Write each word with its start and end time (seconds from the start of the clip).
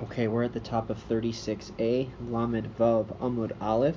Okay, 0.00 0.28
we're 0.28 0.44
at 0.44 0.52
the 0.52 0.60
top 0.60 0.90
of 0.90 1.08
36a, 1.08 2.08
Lamed 2.30 2.72
Vav 2.78 3.16
Amud 3.18 3.50
Aleph, 3.60 3.96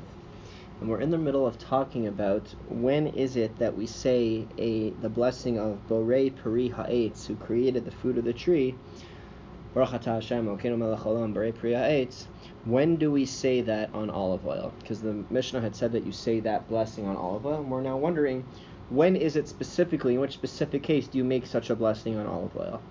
and 0.80 0.90
we're 0.90 1.00
in 1.00 1.12
the 1.12 1.18
middle 1.20 1.46
of 1.46 1.60
talking 1.60 2.08
about 2.08 2.56
when 2.70 3.06
is 3.06 3.36
it 3.36 3.60
that 3.60 3.78
we 3.78 3.86
say 3.86 4.48
a 4.58 4.90
the 4.90 5.10
blessing 5.10 5.60
of 5.60 5.78
Borei 5.88 6.36
Peri 6.36 6.70
Ha'etz, 6.70 7.28
who 7.28 7.36
created 7.36 7.86
the 7.86 7.92
fruit 7.92 8.18
of 8.18 8.24
the 8.24 8.34
tree. 8.34 8.74
Baruch 9.76 10.04
Hashem, 10.04 10.48
Borei 10.48 11.54
Peri 11.54 11.74
Ha'etz. 11.74 12.28
When 12.66 12.96
do 12.96 13.12
we 13.12 13.28
say 13.28 13.62
that 13.62 13.94
on 13.94 14.10
olive 14.10 14.48
oil? 14.48 14.74
Because 14.80 15.04
the 15.04 15.24
Mishnah 15.30 15.62
had 15.62 15.76
said 15.76 15.92
that 15.92 16.04
you 16.04 16.12
say 16.12 16.40
that 16.40 16.68
blessing 16.68 17.06
on 17.08 17.16
olive 17.16 17.46
oil, 17.46 17.62
and 17.62 17.70
we're 17.70 17.82
now 17.82 17.98
wondering 17.98 18.44
when 18.90 19.16
is 19.16 19.36
it 19.36 19.48
specifically, 19.48 20.16
in 20.16 20.20
which 20.20 20.34
specific 20.34 20.82
case 20.82 21.08
do 21.08 21.20
you 21.20 21.24
make 21.24 21.46
such 21.46 21.70
a 21.70 21.76
blessing 21.76 22.18
on 22.18 22.26
olive 22.26 22.58
oil? 22.58 22.82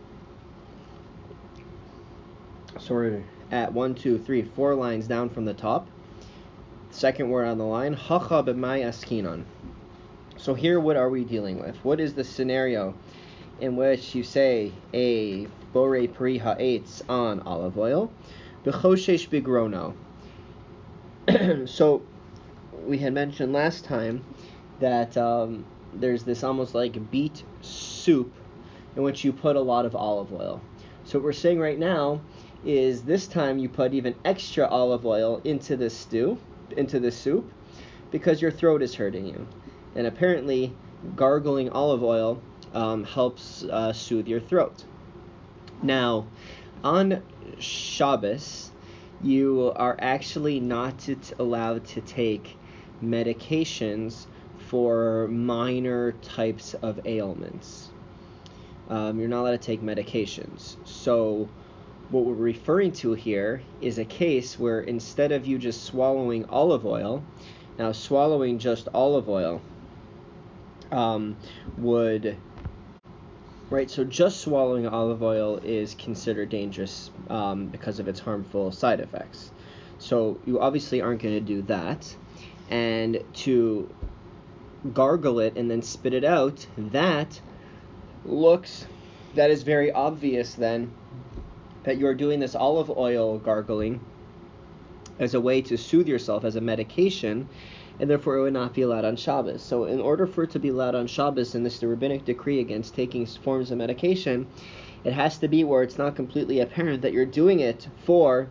So 2.80 2.94
we're 2.94 3.22
at 3.50 3.74
one, 3.74 3.94
two, 3.94 4.18
three, 4.18 4.42
four 4.42 4.74
lines 4.74 5.06
down 5.06 5.28
from 5.28 5.44
the 5.44 5.52
top. 5.52 5.86
Second 6.90 7.28
word 7.28 7.46
on 7.46 7.58
the 7.58 7.64
line, 7.64 7.92
hacha 7.92 8.42
b'may 8.42 8.82
askinon. 8.84 9.44
So 10.38 10.54
here, 10.54 10.80
what 10.80 10.96
are 10.96 11.10
we 11.10 11.24
dealing 11.24 11.60
with? 11.60 11.76
What 11.84 12.00
is 12.00 12.14
the 12.14 12.24
scenario 12.24 12.94
in 13.60 13.76
which 13.76 14.14
you 14.14 14.22
say 14.22 14.72
a 14.94 15.46
bore 15.74 16.08
pri 16.08 16.38
ha'etz 16.38 17.02
on 17.06 17.40
olive 17.40 17.76
oil, 17.78 18.10
b'choshesh 18.64 19.28
bigrono? 19.28 19.94
so 21.68 22.02
we 22.86 22.96
had 22.96 23.12
mentioned 23.12 23.52
last 23.52 23.84
time 23.84 24.24
that 24.80 25.18
um, 25.18 25.66
there's 25.92 26.24
this 26.24 26.42
almost 26.42 26.74
like 26.74 27.10
beet 27.10 27.44
soup 27.60 28.32
in 28.96 29.02
which 29.02 29.22
you 29.22 29.34
put 29.34 29.54
a 29.54 29.60
lot 29.60 29.84
of 29.84 29.94
olive 29.94 30.32
oil. 30.32 30.62
So 31.04 31.18
what 31.18 31.24
we're 31.24 31.32
saying 31.34 31.60
right 31.60 31.78
now 31.78 32.22
is 32.64 33.02
this 33.02 33.26
time 33.26 33.58
you 33.58 33.68
put 33.68 33.94
even 33.94 34.14
extra 34.24 34.66
olive 34.66 35.06
oil 35.06 35.40
into 35.44 35.76
the 35.76 35.90
stew, 35.90 36.38
into 36.76 37.00
the 37.00 37.10
soup, 37.10 37.50
because 38.10 38.42
your 38.42 38.50
throat 38.50 38.82
is 38.82 38.94
hurting 38.94 39.26
you. 39.26 39.46
And 39.94 40.06
apparently, 40.06 40.74
gargling 41.16 41.70
olive 41.70 42.02
oil 42.02 42.42
um, 42.74 43.04
helps 43.04 43.64
uh, 43.64 43.92
soothe 43.92 44.28
your 44.28 44.40
throat. 44.40 44.84
Now, 45.82 46.26
on 46.84 47.22
Shabbos, 47.58 48.70
you 49.22 49.72
are 49.76 49.96
actually 49.98 50.60
not 50.60 50.98
t- 50.98 51.16
allowed 51.38 51.84
to 51.86 52.00
take 52.00 52.56
medications 53.02 54.26
for 54.68 55.26
minor 55.28 56.12
types 56.12 56.74
of 56.74 57.00
ailments. 57.06 57.90
Um, 58.88 59.18
you're 59.18 59.28
not 59.28 59.42
allowed 59.42 59.50
to 59.52 59.58
take 59.58 59.82
medications. 59.82 60.76
So, 60.86 61.48
what 62.10 62.24
we're 62.24 62.34
referring 62.34 62.92
to 62.92 63.12
here 63.12 63.62
is 63.80 63.98
a 63.98 64.04
case 64.04 64.58
where 64.58 64.80
instead 64.80 65.32
of 65.32 65.46
you 65.46 65.58
just 65.58 65.84
swallowing 65.84 66.44
olive 66.48 66.84
oil, 66.84 67.22
now 67.78 67.92
swallowing 67.92 68.58
just 68.58 68.88
olive 68.92 69.28
oil 69.28 69.60
um, 70.90 71.36
would 71.78 72.36
right 73.70 73.88
so 73.88 74.02
just 74.02 74.40
swallowing 74.40 74.88
olive 74.88 75.22
oil 75.22 75.58
is 75.58 75.94
considered 75.94 76.48
dangerous 76.48 77.12
um, 77.28 77.66
because 77.68 78.00
of 78.00 78.08
its 78.08 78.18
harmful 78.18 78.72
side 78.72 78.98
effects. 78.98 79.52
So 79.98 80.38
you 80.46 80.60
obviously 80.60 81.00
aren't 81.00 81.22
going 81.22 81.34
to 81.34 81.40
do 81.40 81.62
that. 81.62 82.16
And 82.70 83.22
to 83.34 83.92
gargle 84.94 85.40
it 85.40 85.56
and 85.56 85.70
then 85.70 85.82
spit 85.82 86.14
it 86.14 86.24
out 86.24 86.66
that 86.78 87.38
looks 88.24 88.86
that 89.34 89.50
is 89.50 89.62
very 89.62 89.92
obvious 89.92 90.54
then 90.54 90.90
that 91.84 91.98
you 91.98 92.06
are 92.06 92.14
doing 92.14 92.40
this 92.40 92.54
olive 92.54 92.90
oil 92.90 93.38
gargling 93.38 94.00
as 95.18 95.34
a 95.34 95.40
way 95.40 95.60
to 95.62 95.76
soothe 95.76 96.08
yourself 96.08 96.44
as 96.44 96.56
a 96.56 96.60
medication, 96.60 97.48
and 97.98 98.08
therefore 98.08 98.38
it 98.38 98.42
would 98.42 98.52
not 98.52 98.72
be 98.74 98.82
allowed 98.82 99.04
on 99.04 99.16
Shabbos. 99.16 99.62
So, 99.62 99.84
in 99.84 100.00
order 100.00 100.26
for 100.26 100.44
it 100.44 100.50
to 100.50 100.58
be 100.58 100.68
allowed 100.68 100.94
on 100.94 101.06
Shabbos 101.06 101.54
in 101.54 101.62
this 101.62 101.78
the 101.78 101.88
rabbinic 101.88 102.24
decree 102.24 102.60
against 102.60 102.94
taking 102.94 103.26
forms 103.26 103.70
of 103.70 103.78
medication, 103.78 104.46
it 105.04 105.12
has 105.12 105.38
to 105.38 105.48
be 105.48 105.64
where 105.64 105.82
it's 105.82 105.98
not 105.98 106.16
completely 106.16 106.60
apparent 106.60 107.02
that 107.02 107.12
you're 107.12 107.26
doing 107.26 107.60
it 107.60 107.88
for 108.04 108.48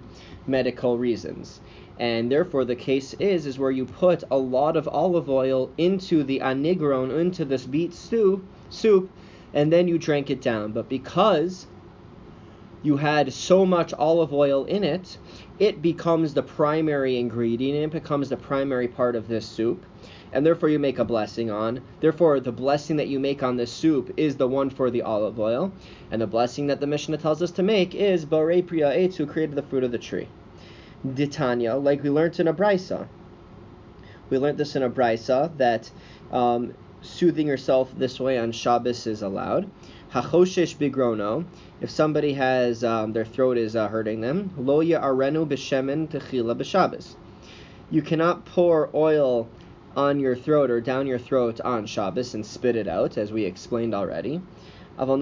medical 0.48 0.98
reasons. 0.98 1.60
And 2.00 2.32
therefore, 2.32 2.66
the 2.66 2.76
case 2.76 3.14
is 3.16 3.46
is 3.46 3.60
where 3.60 3.72
you 3.72 3.86
put 3.86 4.24
a 4.32 4.38
lot 4.38 4.78
of 4.78 4.88
olive 4.88 5.30
oil 5.30 5.72
into 5.78 6.24
the 6.24 6.40
anigron, 6.40 7.20
into 7.20 7.46
this 7.46 7.66
beet 7.66 7.94
stew, 7.94 8.44
soup, 8.70 9.10
and 9.54 9.74
then 9.74 9.88
you 9.88 9.98
drank 9.98 10.30
it 10.30 10.42
down. 10.42 10.72
But 10.72 10.88
because 10.88 11.68
you 12.82 12.98
had 12.98 13.34
so 13.34 13.66
much 13.66 13.94
olive 13.94 14.34
oil 14.34 14.66
in 14.66 14.84
it, 14.84 15.18
it 15.60 15.82
becomes 15.82 16.34
the 16.34 16.44
primary 16.44 17.18
ingredient, 17.18 17.84
it 17.84 17.92
becomes 17.92 18.30
the 18.30 18.38
primary 18.38 18.88
part 18.88 19.16
of 19.16 19.28
this 19.28 19.46
soup, 19.46 19.86
and 20.32 20.46
therefore 20.46 20.70
you 20.70 20.80
make 20.80 21.00
a 21.00 21.06
blessing 21.06 21.52
on. 21.52 21.82
Therefore, 22.00 22.40
the 22.40 22.52
blessing 22.52 22.96
that 22.98 23.08
you 23.08 23.20
make 23.20 23.44
on 23.44 23.58
this 23.58 23.72
soup 23.72 24.14
is 24.16 24.38
the 24.38 24.48
one 24.48 24.70
for 24.70 24.90
the 24.90 25.02
olive 25.02 25.40
oil, 25.40 25.72
and 26.12 26.22
the 26.22 26.28
blessing 26.28 26.68
that 26.68 26.80
the 26.80 26.88
Mishnah 26.88 27.18
tells 27.18 27.42
us 27.42 27.52
to 27.52 27.64
make 27.64 27.94
is 27.94 28.26
Borei 28.26 28.66
Priya 28.66 28.92
Eitz, 28.92 29.16
who 29.16 29.26
created 29.26 29.56
the 29.56 29.64
fruit 29.64 29.84
of 29.84 29.92
the 29.92 29.98
tree. 29.98 30.28
Ditanya, 31.06 31.82
like 31.82 32.04
we 32.04 32.10
learned 32.10 32.40
in 32.40 32.48
a 32.48 32.54
brisa. 32.54 33.08
We 34.30 34.38
learned 34.38 34.58
this 34.58 34.76
in 34.76 34.84
a 34.84 34.90
brisa 34.90 35.56
that 35.58 35.90
um, 36.32 36.74
soothing 37.02 37.48
yourself 37.48 37.92
this 37.98 38.20
way 38.20 38.38
on 38.38 38.52
Shabbos 38.52 39.08
is 39.08 39.22
allowed. 39.22 39.70
Hachoshesh 40.12 40.76
bigrono, 40.76 41.46
if 41.82 41.92
somebody 41.92 42.34
has 42.34 42.84
um, 42.84 43.14
their 43.14 43.26
throat 43.26 43.60
is 43.60 43.76
uh, 43.76 43.88
hurting 43.88 44.22
them, 44.22 44.52
lo 44.58 44.80
arenu 44.80 45.48
b'shemen 45.48 46.08
techila 46.08 46.58
b'Shabbos. 46.58 47.14
You 47.92 48.02
cannot 48.02 48.44
pour 48.44 48.90
oil 48.96 49.48
on 49.96 50.20
your 50.20 50.36
throat 50.36 50.72
or 50.72 50.82
down 50.82 51.06
your 51.06 51.20
throat 51.20 51.62
on 51.62 51.86
Shabbos 51.86 52.34
and 52.34 52.44
spit 52.44 52.76
it 52.76 52.88
out, 52.88 53.20
as 53.20 53.32
we 53.32 53.46
explained 53.46 53.94
already. 53.94 54.42
However, 54.98 55.14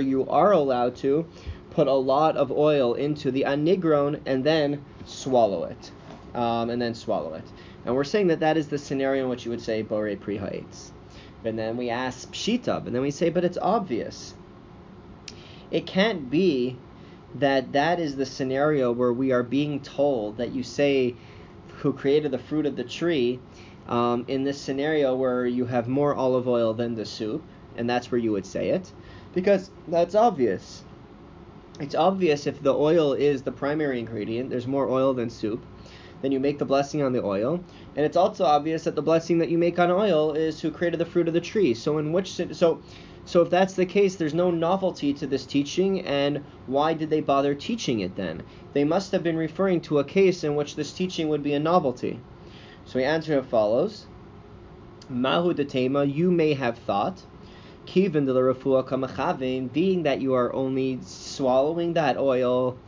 you 0.00 0.26
are 0.28 0.52
allowed 0.52 0.96
to 0.96 1.26
put 1.70 1.86
a 1.86 1.92
lot 1.92 2.36
of 2.36 2.50
oil 2.50 2.94
into 2.94 3.30
the 3.30 3.44
anigron 3.46 4.20
and 4.26 4.42
then 4.42 4.84
swallow 5.04 5.62
it, 5.62 5.92
um, 6.34 6.68
and 6.68 6.82
then 6.82 6.94
swallow 6.94 7.34
it. 7.34 7.44
And 7.84 7.94
we're 7.94 8.02
saying 8.02 8.26
that 8.26 8.40
that 8.40 8.56
is 8.56 8.66
the 8.66 8.78
scenario 8.78 9.22
in 9.22 9.30
which 9.30 9.44
you 9.44 9.52
would 9.52 9.62
say 9.62 9.82
bore 9.82 10.16
pri 10.16 10.38
ha'etz. 10.38 10.90
And 11.46 11.58
then 11.58 11.76
we 11.76 11.90
ask 11.90 12.32
pshita, 12.32 12.86
and 12.86 12.94
then 12.94 13.02
we 13.02 13.10
say, 13.10 13.30
but 13.30 13.44
it's 13.44 13.58
obvious. 13.60 14.34
It 15.70 15.86
can't 15.86 16.30
be 16.30 16.76
that 17.34 17.72
that 17.72 18.00
is 18.00 18.16
the 18.16 18.26
scenario 18.26 18.92
where 18.92 19.12
we 19.12 19.32
are 19.32 19.42
being 19.42 19.80
told 19.80 20.38
that 20.38 20.52
you 20.52 20.62
say 20.62 21.14
who 21.78 21.92
created 21.92 22.30
the 22.30 22.38
fruit 22.38 22.66
of 22.66 22.76
the 22.76 22.84
tree 22.84 23.38
um, 23.88 24.24
in 24.28 24.44
this 24.44 24.60
scenario 24.60 25.14
where 25.14 25.46
you 25.46 25.66
have 25.66 25.88
more 25.88 26.14
olive 26.14 26.48
oil 26.48 26.72
than 26.74 26.94
the 26.94 27.04
soup, 27.04 27.42
and 27.76 27.88
that's 27.88 28.10
where 28.10 28.18
you 28.18 28.32
would 28.32 28.46
say 28.46 28.70
it, 28.70 28.90
because 29.34 29.70
that's 29.88 30.14
obvious. 30.14 30.82
It's 31.78 31.94
obvious 31.94 32.46
if 32.46 32.62
the 32.62 32.74
oil 32.74 33.12
is 33.12 33.42
the 33.42 33.52
primary 33.52 34.00
ingredient, 34.00 34.48
there's 34.50 34.66
more 34.66 34.88
oil 34.88 35.12
than 35.12 35.28
soup, 35.28 35.64
then 36.22 36.32
you 36.32 36.40
make 36.40 36.58
the 36.58 36.64
blessing 36.64 37.02
on 37.02 37.12
the 37.12 37.22
oil. 37.22 37.62
And 37.96 38.04
it's 38.04 38.16
also 38.16 38.44
obvious 38.44 38.84
that 38.84 38.94
the 38.94 39.02
blessing 39.02 39.38
that 39.38 39.48
you 39.48 39.58
make 39.58 39.78
on 39.78 39.90
oil 39.90 40.32
is 40.32 40.60
who 40.60 40.70
created 40.70 40.98
the 40.98 41.06
fruit 41.06 41.28
of 41.28 41.34
the 41.34 41.40
tree. 41.40 41.74
So 41.74 41.98
in 41.98 42.12
which 42.12 42.40
so 42.52 42.80
so 43.26 43.42
if 43.42 43.50
that's 43.50 43.74
the 43.74 43.86
case, 43.86 44.14
there's 44.14 44.34
no 44.34 44.52
novelty 44.52 45.12
to 45.14 45.26
this 45.26 45.44
teaching, 45.44 46.00
and 46.02 46.44
why 46.66 46.94
did 46.94 47.10
they 47.10 47.20
bother 47.20 47.56
teaching 47.56 47.98
it 47.98 48.14
then? 48.14 48.44
They 48.72 48.84
must 48.84 49.10
have 49.10 49.24
been 49.24 49.36
referring 49.36 49.80
to 49.82 49.98
a 49.98 50.04
case 50.04 50.44
in 50.44 50.54
which 50.54 50.76
this 50.76 50.92
teaching 50.92 51.28
would 51.28 51.42
be 51.42 51.52
a 51.52 51.58
novelty. 51.58 52.20
So 52.84 53.00
we 53.00 53.04
answer 53.04 53.36
as 53.36 53.46
follows. 53.46 54.06
Mahu 55.08 55.54
detema, 55.54 56.06
you 56.12 56.30
may 56.30 56.54
have 56.54 56.78
thought, 56.78 57.24
Kivin 57.84 58.26
de 58.26 58.32
la 58.32 59.62
being 59.72 60.02
that 60.04 60.20
you 60.20 60.34
are 60.34 60.52
only 60.52 61.00
swallowing 61.02 61.94
that 61.94 62.16
oil 62.16 62.78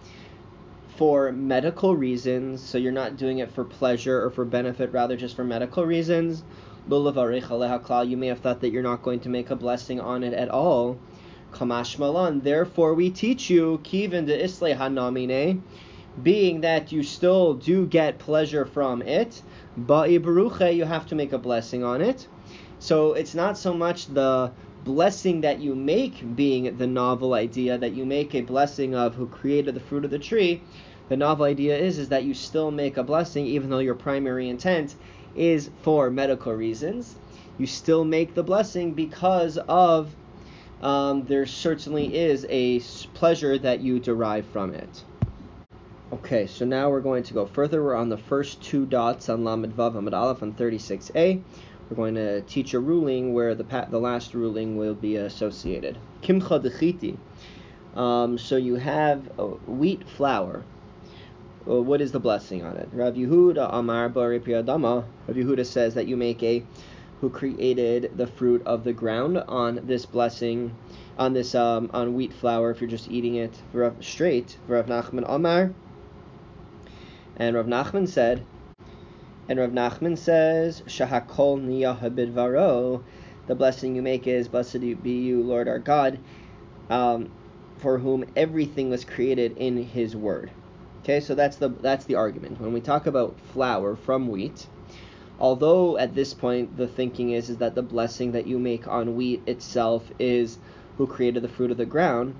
for 0.99 1.31
medical 1.31 1.95
reasons, 1.95 2.61
so 2.61 2.77
you're 2.77 2.91
not 2.91 3.17
doing 3.17 3.39
it 3.39 3.53
for 3.53 3.65
pleasure 3.65 4.21
or 4.21 4.31
for 4.31 4.45
benefit, 4.45 4.93
rather 4.93 5.17
just 5.17 5.37
for 5.37 5.45
medical 5.45 5.87
reasons. 5.87 6.43
You 6.91 8.17
may 8.17 8.27
have 8.27 8.41
thought 8.41 8.61
that 8.62 8.71
you're 8.71 8.83
not 8.83 9.05
going 9.05 9.21
to 9.21 9.29
make 9.29 9.50
a 9.50 9.56
blessing 9.56 10.00
on 10.00 10.25
it 10.25 10.33
at 10.33 10.49
all. 10.49 10.99
Kamash 11.53 12.00
malan. 12.00 12.41
Therefore, 12.41 12.95
we 12.95 13.11
teach 13.11 13.49
you 13.49 13.81
kivin 13.85 14.27
de 14.27 14.43
isle 14.43 14.75
hanamine, 14.77 15.61
being 16.21 16.62
that 16.62 16.91
you 16.91 17.05
still 17.05 17.55
do 17.55 17.87
get 17.87 18.19
pleasure 18.19 18.67
from 18.67 19.01
it, 19.03 19.41
but 19.77 20.11
you 20.11 20.85
have 20.85 21.06
to 21.06 21.15
make 21.15 21.33
a 21.33 21.39
blessing 21.39 21.85
on 21.85 22.03
it. 22.03 22.27
So 22.81 23.12
it's 23.12 23.37
not 23.37 23.56
so 23.56 23.73
much 23.73 24.09
the 24.09 24.51
blessing 24.85 25.43
that 25.43 25.61
you 25.61 25.75
make 25.75 26.35
being 26.35 26.77
the 26.77 26.87
novel 26.87 27.35
idea 27.35 27.77
that 27.79 27.93
you 27.93 28.05
make 28.06 28.35
a 28.35 28.41
blessing 28.41 28.94
of 28.94 29.15
who 29.15 29.27
created 29.27 29.75
the 29.75 29.81
fruit 29.81 30.05
of 30.05 30.11
the 30.11 30.19
tree 30.19 30.62
the 31.08 31.16
novel 31.16 31.46
idea 31.46 31.76
is 31.76 31.99
is 31.99 32.08
that 32.08 32.25
you 32.25 32.34
still 32.34 32.70
make 32.70 32.96
a 32.96 33.02
blessing 33.02 33.46
even 33.46 33.70
though 33.70 33.78
your 33.78 33.94
primary 33.94 34.49
intent 34.49 34.94
is 35.34 35.70
for 35.82 36.10
medical 36.10 36.52
reasons. 36.52 37.14
You 37.58 37.66
still 37.66 38.05
make 38.05 38.34
the 38.34 38.43
blessing 38.43 38.93
because 38.94 39.58
of 39.69 40.14
um, 40.82 41.25
there 41.25 41.46
certainly 41.46 42.14
is 42.14 42.46
a 42.49 42.81
pleasure 43.14 43.58
that 43.58 43.81
you 43.81 43.99
derive 43.99 44.46
from 44.46 44.75
it. 44.75 45.05
Okay, 46.12 46.46
so 46.46 46.64
now 46.64 46.88
we're 46.88 47.00
going 47.00 47.22
to 47.25 47.34
go 47.34 47.46
further. 47.46 47.82
We're 47.82 47.94
on 47.94 48.08
the 48.08 48.16
first 48.16 48.62
two 48.62 48.87
dots 48.87 49.28
on 49.28 49.44
Lamed 49.44 49.76
Vav 49.76 49.96
Amid 49.96 50.14
Aleph 50.14 50.43
on 50.43 50.55
36a. 50.55 51.43
We're 51.90 51.96
going 51.96 52.14
to 52.14 52.43
teach 52.43 52.75
a 52.75 52.81
ruling 52.81 53.34
where 53.34 53.55
the 53.55 53.64
the 53.90 53.99
last 53.99 54.34
ruling 54.34 54.76
will 54.76 54.94
be 54.94 55.16
associated. 55.16 55.99
Kimcha 56.22 56.62
dechiti. 56.62 57.16
Um, 57.99 58.38
so 58.38 58.56
you 58.56 58.76
have 58.76 59.26
wheat 59.66 60.08
flour. 60.08 60.62
Well, 61.66 61.82
what 61.82 62.00
is 62.00 62.12
the 62.12 62.20
blessing 62.20 62.64
on 62.64 62.76
it? 62.76 62.88
Rav 62.93 63.14
Yehuda 63.14 63.69
Amar 63.72 64.08
Bari 64.08 64.38
Rav 64.38 64.66
Yehuda 64.66 65.66
says 65.66 65.94
that 65.94 66.06
you 66.06 66.16
make 66.16 66.43
a 66.43 66.62
who 67.20 67.31
created 67.31 68.12
the 68.16 68.26
fruit 68.26 68.62
of 68.64 68.84
the 68.84 68.93
ground 68.93 69.38
on 69.49 69.81
this 69.87 70.06
blessing, 70.06 70.72
on 71.19 71.32
this 71.34 71.55
um, 71.55 71.90
on 71.93 72.14
wheat 72.14 72.32
flour 72.32 72.70
if 72.70 72.81
you're 72.81 72.88
just 72.88 73.10
eating 73.10 73.34
it 73.34 73.60
straight. 74.00 74.56
Rav 74.69 74.87
Nachman 74.87 75.25
Amar. 75.26 75.72
And 77.37 77.56
Rav 77.56 77.66
Nachman 77.66 78.08
said, 78.08 78.44
and 79.49 79.58
Rav 79.58 79.70
Nachman 79.70 80.19
says, 80.19 80.82
Shahakol 80.87 81.58
niyah 81.60 83.02
the 83.46 83.55
blessing 83.55 83.96
you 83.96 84.02
make 84.02 84.26
is, 84.26 84.46
Blessed 84.46 84.81
be 85.02 85.22
you, 85.22 85.43
Lord 85.43 85.69
our 85.69 85.78
God, 85.78 86.19
um, 86.90 87.31
for 87.78 87.99
whom 87.99 88.26
everything 88.37 88.90
was 88.90 89.05
created 89.05 89.56
in 89.56 89.82
His 89.82 90.14
word. 90.14 90.50
Okay, 91.08 91.20
so 91.20 91.34
that's 91.34 91.56
the 91.56 91.70
that's 91.70 92.05
the 92.05 92.16
argument. 92.16 92.60
When 92.60 92.75
we 92.75 92.82
talk 92.82 93.06
about 93.06 93.34
flour 93.55 93.96
from 93.96 94.28
wheat, 94.28 94.66
although 95.40 95.96
at 95.96 96.14
this 96.14 96.34
point 96.34 96.76
the 96.76 96.87
thinking 96.87 97.31
is 97.31 97.49
is 97.49 97.56
that 97.56 97.75
the 97.75 97.81
blessing 97.81 98.32
that 98.32 98.46
you 98.46 98.58
make 98.58 98.87
on 98.87 99.16
wheat 99.16 99.40
itself 99.46 100.12
is 100.19 100.58
who 100.99 101.06
created 101.06 101.43
the 101.43 101.49
fruit 101.49 101.70
of 101.70 101.78
the 101.78 101.87
ground. 101.87 102.34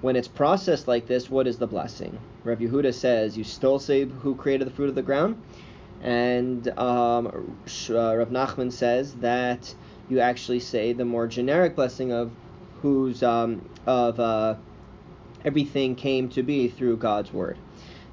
When 0.00 0.16
it's 0.16 0.26
processed 0.26 0.88
like 0.88 1.06
this, 1.06 1.28
what 1.28 1.46
is 1.46 1.58
the 1.58 1.66
blessing? 1.66 2.18
Rav 2.44 2.60
Yehuda 2.60 2.94
says 2.94 3.36
you 3.36 3.44
still 3.44 3.78
say 3.78 4.06
who 4.06 4.34
created 4.34 4.68
the 4.68 4.72
fruit 4.72 4.88
of 4.88 4.94
the 4.94 5.02
ground, 5.02 5.42
and 6.00 6.66
um, 6.78 7.26
uh, 7.26 8.16
Rav 8.16 8.30
Nachman 8.30 8.72
says 8.72 9.12
that 9.16 9.74
you 10.08 10.20
actually 10.20 10.60
say 10.60 10.94
the 10.94 11.04
more 11.04 11.26
generic 11.26 11.76
blessing 11.76 12.10
of 12.10 12.32
whose 12.80 13.22
um, 13.22 13.68
of 13.84 14.18
uh, 14.18 14.54
everything 15.44 15.94
came 15.94 16.30
to 16.30 16.42
be 16.42 16.68
through 16.68 16.96
God's 16.96 17.30
word. 17.30 17.58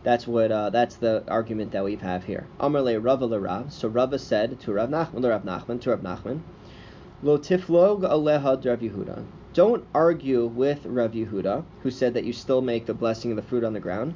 That's 0.03 0.25
what 0.25 0.51
uh, 0.51 0.71
that's 0.71 0.95
the 0.95 1.24
argument 1.27 1.74
that 1.74 1.83
we 1.83 1.95
have 1.98 2.24
here. 2.24 2.48
Amarle 2.59 3.03
Rava 3.03 3.39
Rav. 3.39 3.71
So 3.71 3.88
Rava 3.88 4.18
said 4.18 4.59
to 4.62 4.74
Rav 4.74 4.89
Nachman, 4.89 5.30
Rav 5.30 5.44
Nachman, 5.44 5.80
to 5.81 5.92
Rav 5.92 6.01
Nachman, 6.01 6.42
Lo 7.21 7.38
tiflog 7.38 8.01
aleha 8.01 8.65
Rav 8.65 8.80
Yehuda. 8.80 9.24
Don't 9.53 9.86
argue 9.94 10.48
with 10.48 10.86
Rav 10.86 11.12
Yehuda, 11.12 11.63
who 11.83 11.92
said 11.92 12.15
that 12.15 12.24
you 12.24 12.33
still 12.33 12.62
make 12.62 12.88
the 12.88 12.95
blessing 12.95 13.31
of 13.31 13.36
the 13.36 13.44
fruit 13.44 13.63
on 13.63 13.74
the 13.74 13.80
ground. 13.80 14.15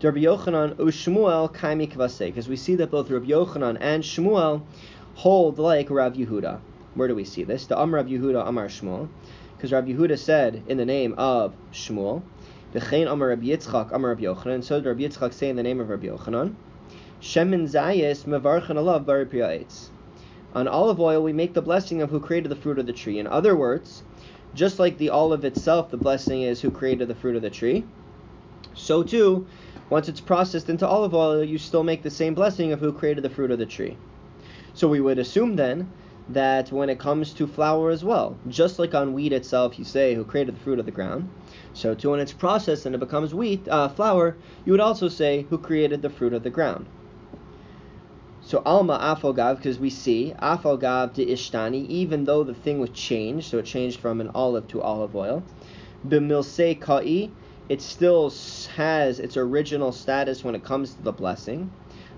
Yochanan 0.00 0.74
u'Shmuel 0.74 1.54
kaimi 1.54 1.88
kvase, 1.88 2.26
because 2.26 2.48
we 2.48 2.56
see 2.56 2.74
that 2.74 2.90
both 2.90 3.08
Rabbi 3.08 3.26
Yochanan 3.26 3.76
and 3.80 4.02
Shmuel 4.02 4.62
hold 5.14 5.60
like 5.60 5.88
Rav 5.88 6.14
Yehuda. 6.14 6.58
Where 6.94 7.06
do 7.06 7.14
we 7.14 7.24
see 7.24 7.44
this? 7.44 7.66
The 7.66 7.80
Amar 7.80 8.00
Rav 8.00 8.06
Yehuda 8.06 8.48
Amar 8.48 8.66
Shmuel, 8.66 9.08
because 9.56 9.70
Rav 9.70 9.84
Yehuda 9.84 10.18
said 10.18 10.64
in 10.66 10.78
the 10.78 10.84
name 10.84 11.14
of 11.16 11.54
Shmuel, 11.72 12.22
V'chein 12.72 13.10
Amar 13.10 13.28
Rabbi 13.28 13.48
Yitzchak 13.48 13.92
Amar 13.92 14.10
Rabbi 14.10 14.22
Yochanan. 14.22 14.64
So 14.64 14.80
did 14.80 14.88
Rabbi 14.88 15.02
Yitzchak 15.02 15.34
say 15.34 15.50
in 15.50 15.56
the 15.56 15.62
name 15.62 15.78
of 15.78 15.90
Rabbi 15.90 16.06
Yochanan. 16.06 16.54
Shemin 17.20 17.68
Zayis 17.68 18.24
Mevarchan 18.24 18.76
Alav 18.76 19.04
Bari 19.04 19.26
Eitz. 19.26 19.88
On 20.54 20.66
olive 20.66 20.98
oil 20.98 21.22
we 21.22 21.34
make 21.34 21.52
the 21.52 21.60
blessing 21.60 22.00
of 22.00 22.08
who 22.08 22.18
created 22.18 22.48
the 22.48 22.56
fruit 22.56 22.78
of 22.78 22.86
the 22.86 22.92
tree. 22.92 23.18
In 23.18 23.26
other 23.26 23.54
words, 23.54 24.02
just 24.54 24.78
like 24.78 24.96
the 24.96 25.10
olive 25.10 25.44
itself, 25.44 25.90
the 25.90 25.98
blessing 25.98 26.42
is 26.42 26.62
who 26.62 26.70
created 26.70 27.08
the 27.08 27.14
fruit 27.14 27.36
of 27.36 27.42
the 27.42 27.50
tree. 27.50 27.84
So 28.74 29.02
too, 29.02 29.46
once 29.90 30.08
it's 30.08 30.20
processed 30.20 30.70
into 30.70 30.86
olive 30.86 31.14
oil, 31.14 31.44
you 31.44 31.58
still 31.58 31.84
make 31.84 32.02
the 32.02 32.10
same 32.10 32.34
blessing 32.34 32.72
of 32.72 32.80
who 32.80 32.92
created 32.92 33.22
the 33.22 33.30
fruit 33.30 33.50
of 33.50 33.58
the 33.58 33.66
tree. 33.66 33.98
So 34.72 34.88
we 34.88 35.00
would 35.00 35.18
assume 35.18 35.56
then 35.56 35.92
that 36.30 36.72
when 36.72 36.88
it 36.88 36.98
comes 36.98 37.34
to 37.34 37.46
flour 37.46 37.90
as 37.90 38.02
well, 38.02 38.38
just 38.48 38.78
like 38.78 38.94
on 38.94 39.12
wheat 39.12 39.34
itself, 39.34 39.78
you 39.78 39.84
say 39.84 40.14
who 40.14 40.24
created 40.24 40.56
the 40.56 40.60
fruit 40.60 40.78
of 40.78 40.86
the 40.86 40.92
ground. 40.92 41.28
So 41.74 41.94
too, 41.94 42.10
when 42.10 42.20
it's 42.20 42.32
processed 42.32 42.86
and 42.86 42.94
it 42.94 42.98
becomes 42.98 43.34
wheat, 43.34 43.66
uh, 43.68 43.88
flour, 43.88 44.36
you 44.64 44.72
would 44.72 44.80
also 44.80 45.08
say 45.08 45.46
who 45.48 45.58
created 45.58 46.02
the 46.02 46.10
fruit 46.10 46.34
of 46.34 46.42
the 46.42 46.50
ground. 46.50 46.86
So 48.44 48.60
alma 48.66 48.98
afogav, 48.98 49.56
because 49.56 49.78
we 49.78 49.88
see 49.88 50.34
afogav 50.42 51.14
de 51.14 51.24
ishtani, 51.26 51.86
even 51.86 52.24
though 52.24 52.42
the 52.42 52.54
thing 52.54 52.80
was 52.80 52.90
changed, 52.90 53.48
so 53.48 53.58
it 53.58 53.64
changed 53.64 54.00
from 54.00 54.20
an 54.20 54.30
olive 54.34 54.68
to 54.68 54.82
olive 54.82 55.14
oil. 55.14 55.42
Bimilse 56.06 56.78
ka'i, 56.80 57.30
it 57.68 57.80
still 57.80 58.32
has 58.74 59.20
its 59.20 59.36
original 59.36 59.92
status 59.92 60.42
when 60.44 60.54
it 60.54 60.64
comes 60.64 60.94
to 60.94 61.02
the 61.02 61.12
blessing. 61.12 61.70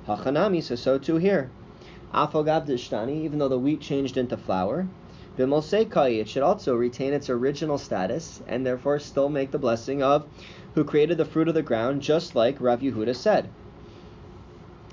Hachanami, 0.09 0.63
so 0.63 0.75
so 0.75 0.99
too 0.99 1.17
here. 1.17 1.51
Afogav 2.13 2.65
de 2.67 2.75
ishtani, 2.75 3.23
even 3.23 3.39
though 3.39 3.49
the 3.49 3.59
wheat 3.59 3.81
changed 3.81 4.17
into 4.17 4.37
flour. 4.37 4.89
Bimoseikai, 5.37 6.21
it 6.21 6.29
should 6.29 6.43
also 6.43 6.77
retain 6.77 7.13
its 7.13 7.29
original 7.29 7.79
status 7.79 8.41
and 8.47 8.65
therefore 8.65 8.99
still 9.01 9.29
make 9.29 9.51
the 9.51 9.59
blessing 9.59 10.03
of 10.03 10.27
who 10.75 10.85
created 10.85 11.19
the 11.19 11.25
fruit 11.25 11.49
of 11.49 11.55
the 11.55 11.63
ground, 11.63 12.03
just 12.03 12.37
like 12.37 12.61
Rav 12.61 12.81
Yehuda 12.81 13.17
said. 13.17 13.49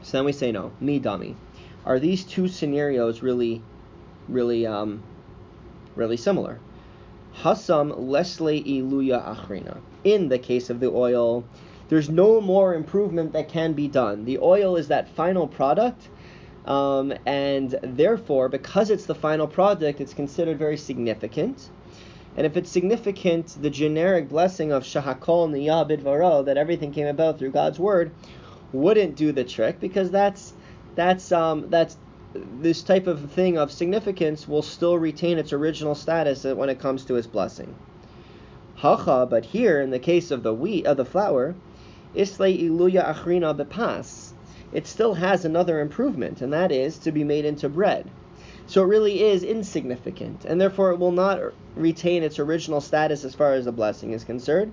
So 0.01 0.17
then 0.17 0.25
we 0.25 0.31
say 0.31 0.51
no, 0.51 0.71
me 0.79 0.99
dummy. 0.99 1.35
Are 1.85 1.99
these 1.99 2.23
two 2.23 2.47
scenarios 2.47 3.21
really, 3.21 3.61
really, 4.27 4.65
um, 4.65 5.03
really 5.95 6.17
similar? 6.17 6.59
Hasam 7.37 7.97
lesle 7.97 8.65
iluya 8.65 9.35
achrina. 9.35 9.77
In 10.03 10.29
the 10.29 10.39
case 10.39 10.69
of 10.69 10.79
the 10.79 10.89
oil, 10.89 11.43
there's 11.89 12.09
no 12.09 12.41
more 12.41 12.73
improvement 12.73 13.33
that 13.33 13.49
can 13.49 13.73
be 13.73 13.87
done. 13.87 14.25
The 14.25 14.39
oil 14.39 14.75
is 14.75 14.87
that 14.87 15.09
final 15.09 15.47
product 15.47 16.07
um, 16.65 17.13
and 17.25 17.71
therefore, 17.81 18.49
because 18.49 18.89
it's 18.89 19.05
the 19.05 19.15
final 19.15 19.47
product, 19.47 19.99
it's 19.99 20.13
considered 20.13 20.59
very 20.59 20.77
significant. 20.77 21.69
And 22.37 22.45
if 22.45 22.55
it's 22.55 22.69
significant, 22.69 23.57
the 23.61 23.69
generic 23.69 24.29
blessing 24.29 24.71
of 24.71 24.83
Shahakol 24.83 25.49
Niyah 25.49 25.89
Bidvaro, 25.89 26.45
that 26.45 26.57
everything 26.57 26.91
came 26.91 27.07
about 27.07 27.39
through 27.39 27.51
God's 27.51 27.79
word, 27.79 28.11
wouldn't 28.71 29.15
do 29.15 29.31
the 29.31 29.43
trick 29.43 29.79
because 29.79 30.11
that's 30.11 30.53
that's 30.95 31.31
um, 31.31 31.69
that's 31.69 31.97
this 32.33 32.81
type 32.81 33.07
of 33.07 33.31
thing 33.31 33.57
of 33.57 33.71
significance 33.71 34.47
will 34.47 34.61
still 34.61 34.97
retain 34.97 35.37
its 35.37 35.51
original 35.51 35.95
status 35.95 36.45
when 36.45 36.69
it 36.69 36.79
comes 36.79 37.03
to 37.05 37.15
its 37.15 37.27
blessing. 37.27 37.75
Hacha, 38.75 39.27
but 39.29 39.45
here 39.45 39.81
in 39.81 39.89
the 39.89 39.99
case 39.99 40.31
of 40.31 40.43
the 40.43 40.53
wheat 40.53 40.85
of 40.85 40.95
the 40.97 41.05
flour, 41.05 41.55
Islay 42.15 42.57
Iluya 42.57 43.13
Achrina 43.13 43.55
Bepas 43.55 44.30
it 44.71 44.87
still 44.87 45.13
has 45.13 45.45
another 45.45 45.79
improvement, 45.79 46.41
and 46.41 46.53
that 46.53 46.71
is 46.71 46.97
to 46.99 47.11
be 47.11 47.23
made 47.23 47.45
into 47.45 47.69
bread. 47.69 48.09
So 48.67 48.83
it 48.83 48.87
really 48.87 49.21
is 49.21 49.43
insignificant, 49.43 50.45
and 50.45 50.59
therefore 50.59 50.91
it 50.91 50.99
will 50.99 51.11
not 51.11 51.39
retain 51.75 52.23
its 52.23 52.39
original 52.39 52.81
status 52.81 53.25
as 53.25 53.35
far 53.35 53.53
as 53.53 53.65
the 53.65 53.71
blessing 53.71 54.11
is 54.11 54.23
concerned. 54.23 54.71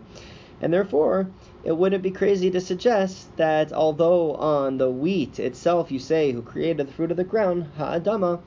And 0.61 0.73
therefore, 0.73 1.29
it 1.65 1.77
wouldn't 1.77 2.03
be 2.03 2.11
crazy 2.11 2.51
to 2.51 2.61
suggest 2.61 3.37
that 3.37 3.73
although 3.73 4.35
on 4.35 4.79
the 4.79 4.91
wheat 4.91 5.39
itself 5.39 5.91
you 5.91 5.99
say 5.99 6.33
who 6.33 6.43
created 6.43 6.87
the 6.87 6.93
fruit 6.93 7.11
of 7.11 7.17
the 7.17 7.25
ground, 7.25 7.67
ha'adama, 7.77 8.41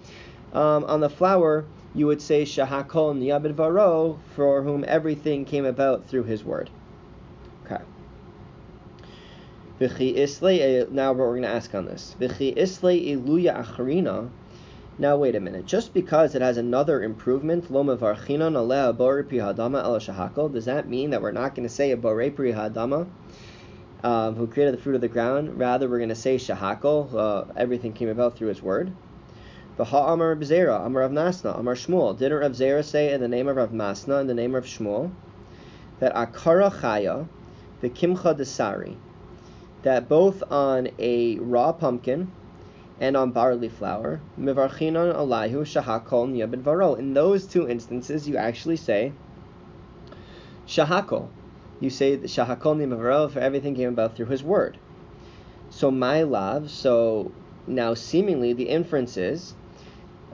um, 0.53 0.84
on 0.86 1.00
the 1.00 1.10
flour 1.10 1.65
you 1.93 2.08
would 2.08 2.22
say 2.22 2.43
shahakol 2.43 3.17
niyabid 3.17 3.53
varo, 3.53 4.20
for 4.36 4.63
whom 4.63 4.86
everything 4.88 5.43
came 5.43 5.65
about 5.65 6.08
through 6.08 6.24
his 6.24 6.43
word. 6.43 6.70
Okay. 7.65 7.84
Eh, 9.82 10.86
now 10.92 11.12
we're 11.12 11.32
going 11.32 11.42
to 11.42 11.48
ask 11.48 11.74
on 11.74 11.86
this. 11.86 12.16
Now 15.00 15.18
wait 15.18 15.36
a 15.36 15.40
minute. 15.40 15.66
Just 15.66 15.92
because 15.92 16.36
it 16.36 16.44
has 16.44 16.58
another 16.58 17.02
improvement, 17.02 17.68
does 17.68 17.96
that 20.66 20.84
mean 20.88 21.10
that 21.10 21.22
we're 21.24 21.32
not 21.32 21.56
going 21.56 21.68
to 21.68 21.74
say 21.74 21.90
a 21.90 21.98
bore 21.98 22.30
pri 22.30 22.54
hadama, 22.54 23.08
um, 24.04 24.36
who 24.36 24.46
created 24.46 24.76
the 24.76 24.82
fruit 24.84 24.94
of 24.94 25.02
the 25.02 25.08
ground? 25.08 25.58
Rather, 25.58 25.90
we're 25.90 25.98
going 25.98 26.10
to 26.10 26.16
say 26.16 26.36
shahakol. 26.36 27.16
Uh, 27.16 27.46
everything 27.58 27.94
came 27.94 28.10
about 28.10 28.38
through 28.38 28.50
his 28.50 28.62
word. 28.62 28.94
V'ha 29.80 30.14
amar 30.14 30.36
Zera, 30.36 30.86
amar 30.86 31.02
Rav 31.02 31.12
Masna, 31.12 31.58
amar 31.58 31.74
Shmuel. 31.74 32.16
Didn't 32.20 32.38
Rav 32.38 32.52
Zera 32.52 32.86
say 32.86 33.14
in 33.14 33.20
the 33.20 33.28
name 33.28 33.48
of 33.48 33.56
Rav 33.56 33.72
Masna, 33.72 34.22
in 34.22 34.28
the 34.28 34.36
name 34.36 34.54
of 34.54 34.66
Shmuel, 34.66 35.12
that 36.00 36.14
akara 36.14 36.72
chaya, 36.72 37.28
the 37.80 37.90
kimcha 37.90 38.38
desari, 38.38 38.96
that 39.84 40.08
both 40.08 40.44
on 40.52 40.90
a 41.00 41.38
raw 41.40 41.72
pumpkin 41.72 42.32
and 43.00 43.18
on 43.18 43.32
barley 43.32 43.70
flour, 43.70 44.22
mivarchinon 44.40 45.16
alayhu 45.16 45.62
shahakol 45.62 46.30
niyabid 46.30 46.62
varo. 46.62 46.96
In 46.96 47.14
those 47.14 47.48
two 47.48 47.68
instances, 47.68 48.28
you 48.28 48.38
actually 48.38 48.78
say 48.78 49.12
shahakol. 50.68 51.30
You 51.80 51.90
say 51.90 52.18
shahakol 52.18 52.78
niyabid 52.78 53.32
for 53.32 53.40
everything 53.40 53.76
came 53.76 53.90
about 53.90 54.16
through 54.16 54.28
his 54.28 54.44
word. 54.44 54.78
So 55.72 55.90
my 55.90 56.24
love. 56.24 56.70
So 56.70 57.32
now 57.66 57.94
seemingly 57.94 58.54
the 58.54 58.70
inference 58.70 59.18
is 59.18 59.56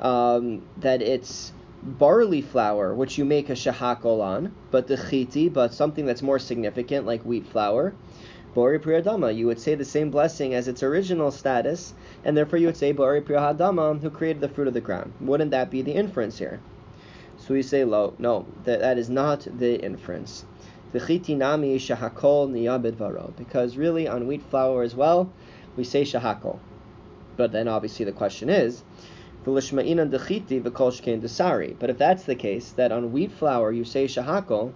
um, 0.02 0.64
that 0.78 1.02
it's 1.02 1.54
barley 1.84 2.42
flour, 2.42 2.94
which 2.94 3.18
you 3.18 3.26
make 3.26 3.50
a 3.50 3.54
shahakol 3.54 4.22
on, 4.22 4.54
but 4.72 4.88
the 4.88 4.96
chiti, 4.98 5.52
but 5.52 5.74
something 5.74 6.06
that's 6.06 6.22
more 6.22 6.40
significant, 6.40 7.06
like 7.06 7.24
wheat 7.24 7.48
flour, 7.48 7.94
bori 8.58 8.80
priyadama, 8.80 9.30
you 9.38 9.46
would 9.46 9.60
say 9.60 9.76
the 9.76 9.86
same 9.86 10.10
blessing 10.10 10.56
as 10.56 10.68
its 10.68 10.82
original 10.82 11.30
status, 11.30 11.94
and 12.26 12.36
therefore 12.36 12.58
you 12.58 12.66
would 12.66 12.76
say 12.76 12.92
bori 12.92 13.22
priyadama, 13.22 14.02
who 14.02 14.10
created 14.10 14.42
the 14.42 14.50
fruit 14.50 14.68
of 14.68 14.74
the 14.74 14.82
ground. 14.82 15.14
Wouldn't 15.22 15.52
that 15.52 15.70
be 15.70 15.84
the 15.84 15.92
inference 15.92 16.40
here? 16.40 16.60
So 17.38 17.54
we 17.54 17.62
say 17.62 17.84
lo, 17.84 18.16
no, 18.18 18.48
that, 18.64 18.80
that 18.80 18.98
is 18.98 19.12
not 19.12 19.42
the 19.60 19.80
inference. 19.80 20.44
The 20.92 20.98
nami 21.36 21.78
shahakol 21.78 22.50
niyabed 22.50 22.96
varo, 22.96 23.32
because 23.38 23.78
really 23.78 24.08
on 24.08 24.26
wheat 24.26 24.42
flour 24.50 24.82
as 24.82 24.96
well, 24.96 25.32
we 25.76 25.84
say 25.84 26.02
shahakol. 26.02 26.58
But 27.36 27.52
then 27.52 27.68
obviously 27.68 28.06
the 28.06 28.12
question 28.12 28.50
is, 28.50 28.82
but 29.44 29.54
if 29.56 29.70
that's 32.00 32.24
the 32.24 32.36
case, 32.36 32.72
that 32.72 32.92
on 32.92 33.12
wheat 33.12 33.32
flour 33.34 33.72
you 33.72 33.84
say 33.84 34.06
shahakol, 34.06 34.74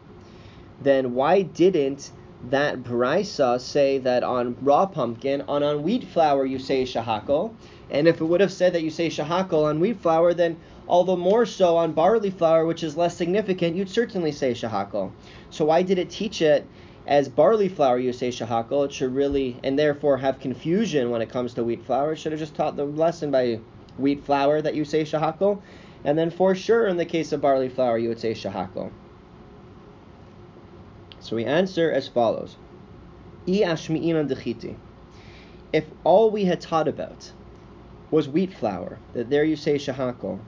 then 0.83 1.15
why 1.15 1.41
didn't 1.41 2.11
that 2.49 2.83
brisa 2.83 3.59
say 3.59 3.99
that 3.99 4.23
on 4.23 4.57
raw 4.61 4.85
pumpkin, 4.85 5.41
on 5.47 5.61
on 5.61 5.83
wheat 5.83 6.03
flour 6.03 6.45
you 6.45 6.57
say 6.57 6.83
shahakol? 6.83 7.53
And 7.89 8.07
if 8.07 8.19
it 8.19 8.25
would 8.25 8.41
have 8.41 8.51
said 8.51 8.73
that 8.73 8.81
you 8.81 8.89
say 8.89 9.09
shahakol 9.09 9.65
on 9.65 9.79
wheat 9.79 9.99
flour, 9.99 10.33
then 10.33 10.57
all 10.87 11.03
the 11.03 11.15
more 11.15 11.45
so 11.45 11.77
on 11.77 11.93
barley 11.93 12.31
flour, 12.31 12.65
which 12.65 12.83
is 12.83 12.97
less 12.97 13.15
significant, 13.15 13.75
you'd 13.75 13.89
certainly 13.89 14.31
say 14.31 14.53
shahakol. 14.53 15.11
So 15.49 15.65
why 15.65 15.83
did 15.83 15.99
it 15.99 16.09
teach 16.09 16.41
it 16.41 16.67
as 17.05 17.29
barley 17.29 17.69
flour 17.69 17.99
you 17.99 18.11
say 18.11 18.29
shahakol? 18.29 18.85
It 18.85 18.93
should 18.93 19.13
really, 19.13 19.59
and 19.63 19.77
therefore 19.77 20.17
have 20.17 20.39
confusion 20.39 21.11
when 21.11 21.21
it 21.21 21.29
comes 21.29 21.53
to 21.53 21.63
wheat 21.63 21.85
flour. 21.85 22.13
It 22.13 22.17
should 22.17 22.31
have 22.31 22.39
just 22.39 22.55
taught 22.55 22.75
the 22.75 22.85
lesson 22.85 23.29
by 23.29 23.59
wheat 23.97 24.23
flour 24.23 24.61
that 24.61 24.73
you 24.73 24.83
say 24.83 25.03
shahakol, 25.03 25.61
and 26.03 26.17
then 26.17 26.31
for 26.31 26.55
sure 26.55 26.87
in 26.87 26.97
the 26.97 27.05
case 27.05 27.31
of 27.31 27.41
barley 27.41 27.69
flour 27.69 27.97
you 27.97 28.09
would 28.09 28.19
say 28.19 28.33
shahakol. 28.33 28.91
So 31.21 31.35
we 31.35 31.45
answer 31.45 31.91
as 31.91 32.07
follows: 32.07 32.57
If 33.45 33.79
all 36.03 36.31
we 36.31 36.45
had 36.45 36.59
taught 36.59 36.87
about 36.87 37.31
was 38.09 38.27
wheat 38.27 38.51
flour, 38.53 38.97
that 39.13 39.29
there 39.29 39.43
you 39.43 39.55
say 39.55 39.75
shahako, 39.75 40.39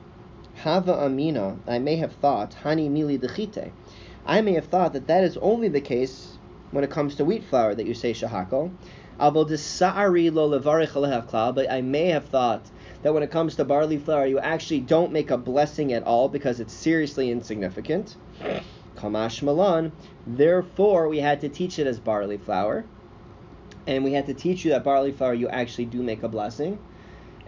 hava 0.55 1.05
amina, 1.05 1.57
I 1.67 1.77
may 1.77 1.97
have 1.97 2.13
thought 2.13 2.55
hani 2.63 2.89
mili 2.89 3.19
dechite. 3.19 3.69
I 4.25 4.41
may 4.41 4.53
have 4.53 4.65
thought 4.65 4.93
that 4.93 5.05
that 5.07 5.23
is 5.23 5.37
only 5.37 5.67
the 5.67 5.79
case 5.79 6.39
when 6.71 6.83
it 6.83 6.89
comes 6.89 7.13
to 7.15 7.25
wheat 7.25 7.43
flour 7.43 7.75
that 7.75 7.85
you 7.85 7.93
say 7.93 8.11
shahakol. 8.11 8.71
But 11.55 11.71
I 11.71 11.81
may 11.81 12.07
have 12.07 12.25
thought 12.25 12.71
that 13.03 13.13
when 13.13 13.21
it 13.21 13.29
comes 13.29 13.55
to 13.57 13.63
barley 13.63 13.99
flour, 13.99 14.25
you 14.25 14.39
actually 14.39 14.79
don't 14.79 15.11
make 15.11 15.29
a 15.29 15.37
blessing 15.37 15.93
at 15.93 16.01
all 16.03 16.29
because 16.29 16.59
it's 16.59 16.73
seriously 16.73 17.29
insignificant. 17.29 18.17
Kamash 18.95 19.41
Malan. 19.41 19.91
Therefore, 20.25 21.07
we 21.09 21.19
had 21.19 21.41
to 21.41 21.49
teach 21.49 21.79
it 21.79 21.87
as 21.87 21.99
barley 21.99 22.37
flour. 22.37 22.85
And 23.85 24.03
we 24.03 24.13
had 24.13 24.27
to 24.27 24.33
teach 24.33 24.63
you 24.63 24.71
that 24.71 24.83
barley 24.83 25.11
flour, 25.11 25.33
you 25.33 25.49
actually 25.49 25.85
do 25.85 26.01
make 26.01 26.23
a 26.23 26.29
blessing. 26.29 26.79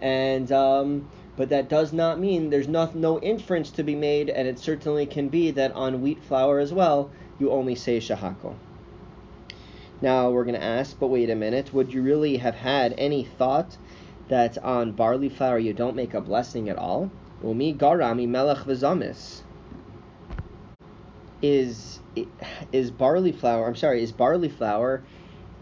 And, 0.00 0.50
um, 0.52 1.08
but 1.36 1.48
that 1.48 1.68
does 1.68 1.92
not 1.92 2.18
mean 2.18 2.50
there's 2.50 2.68
no, 2.68 2.90
no 2.94 3.18
inference 3.20 3.70
to 3.72 3.82
be 3.82 3.94
made, 3.94 4.28
and 4.28 4.46
it 4.46 4.58
certainly 4.58 5.06
can 5.06 5.28
be 5.28 5.50
that 5.52 5.72
on 5.72 6.02
wheat 6.02 6.22
flour 6.22 6.58
as 6.58 6.72
well, 6.72 7.10
you 7.38 7.50
only 7.50 7.74
say 7.74 7.98
shahako. 7.98 8.54
Now 10.02 10.30
we're 10.30 10.44
going 10.44 10.60
to 10.60 10.62
ask, 10.62 10.98
but 10.98 11.06
wait 11.06 11.30
a 11.30 11.34
minute, 11.34 11.72
would 11.72 11.94
you 11.94 12.02
really 12.02 12.36
have 12.36 12.54
had 12.54 12.94
any 12.98 13.24
thought 13.24 13.76
that 14.28 14.58
on 14.58 14.92
barley 14.92 15.28
flour 15.28 15.58
you 15.58 15.72
don't 15.72 15.96
make 15.96 16.12
a 16.12 16.20
blessing 16.20 16.68
at 16.68 16.76
all. 16.76 17.10
Umi 17.42 17.72
garami 17.72 18.26
melech 18.28 18.58
v'zamis. 18.58 19.42
Is 21.46 22.00
is 22.72 22.90
barley 22.90 23.30
flour? 23.30 23.68
I'm 23.68 23.76
sorry. 23.76 24.02
Is 24.02 24.10
barley 24.10 24.48
flour 24.48 25.04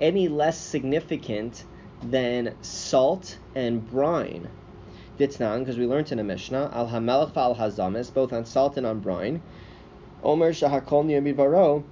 any 0.01 0.29
less 0.29 0.59
significant 0.59 1.67
than 2.03 2.55
salt 2.63 3.37
and 3.55 3.87
brine? 3.87 4.49
Ditznan, 5.19 5.59
because 5.59 5.77
we 5.77 5.87
learned 5.87 6.11
in 6.11 6.19
a 6.19 6.25
Mishnah, 6.25 6.71
al 6.73 6.89
hamelech 6.89 7.37
al 7.37 7.55
hazamis, 7.55 8.13
both 8.15 8.33
on 8.33 8.47
salt 8.47 8.79
and 8.79 8.87
on 8.87 9.01
brine. 9.01 9.43
Omer 10.23 10.53
shahakol 10.53 11.85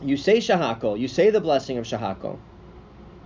You 0.00 0.16
say 0.16 0.38
shahakol. 0.38 0.96
You 0.96 1.08
say 1.08 1.30
the 1.30 1.40
blessing 1.40 1.78
of 1.78 1.86
shahakol. 1.86 2.38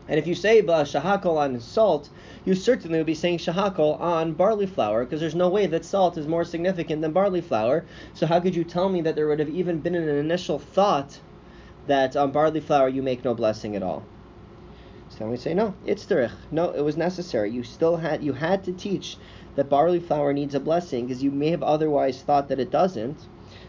And 0.09 0.19
if 0.19 0.27
you 0.27 0.35
say 0.35 0.63
shahakol 0.63 1.37
on 1.37 1.61
salt, 1.61 2.09
you 2.47 2.55
certainly 2.55 2.99
would 2.99 3.07
be 3.07 3.15
saying 3.15 3.39
shahakol 3.39 4.01
on 4.01 4.33
barley 4.33 4.67
flour, 4.67 5.05
because 5.05 5.21
there's 5.21 5.35
no 5.35 5.51
way 5.51 5.67
that 5.67 5.85
salt 5.85 6.17
is 6.17 6.27
more 6.27 6.45
significant 6.45 7.03
than 7.03 7.13
barley 7.13 7.43
flour. 7.43 7.85
So 8.15 8.27
how 8.27 8.41
could 8.41 8.57
you 8.57 8.65
tell 8.65 8.89
me 8.89 9.03
that 9.03 9.17
there 9.17 9.29
would 9.29 9.39
have 9.39 9.51
even 9.51 9.81
been 9.81 9.95
an 9.95 10.09
initial 10.09 10.59
thought 10.59 11.21
that 11.87 12.17
on 12.17 12.33
barley 12.33 12.61
flour 12.61 12.89
you 12.89 13.03
make 13.03 13.23
no 13.23 13.35
blessing 13.35 13.77
at 13.77 13.83
all? 13.83 14.03
So 15.11 15.19
then 15.19 15.31
we 15.31 15.37
say 15.37 15.53
no, 15.53 15.75
it's 15.85 16.07
derech. 16.07 16.33
No, 16.51 16.71
it 16.71 16.83
was 16.83 16.97
necessary. 16.97 17.51
You 17.51 17.63
still 17.63 17.97
had 17.97 18.23
you 18.23 18.33
had 18.33 18.65
to 18.65 18.73
teach 18.73 19.19
that 19.57 19.69
barley 19.69 20.01
flour 20.01 20.33
needs 20.33 20.55
a 20.55 20.61
blessing 20.61 21.07
because 21.07 21.23
you 21.23 21.31
may 21.31 21.51
have 21.51 21.63
otherwise 21.63 22.23
thought 22.23 22.49
that 22.49 22.61
it 22.61 22.71
doesn't. 22.71 23.19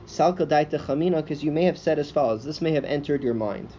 Salka 0.05 0.45
daita 0.45 0.79
chamina, 0.79 1.21
because 1.21 1.43
you 1.43 1.51
may 1.51 1.63
have 1.63 1.77
said 1.77 1.99
as 1.99 2.11
follows. 2.11 2.43
This 2.43 2.61
may 2.61 2.71
have 2.71 2.85
entered 2.85 3.23
your 3.23 3.33
mind. 3.33 3.69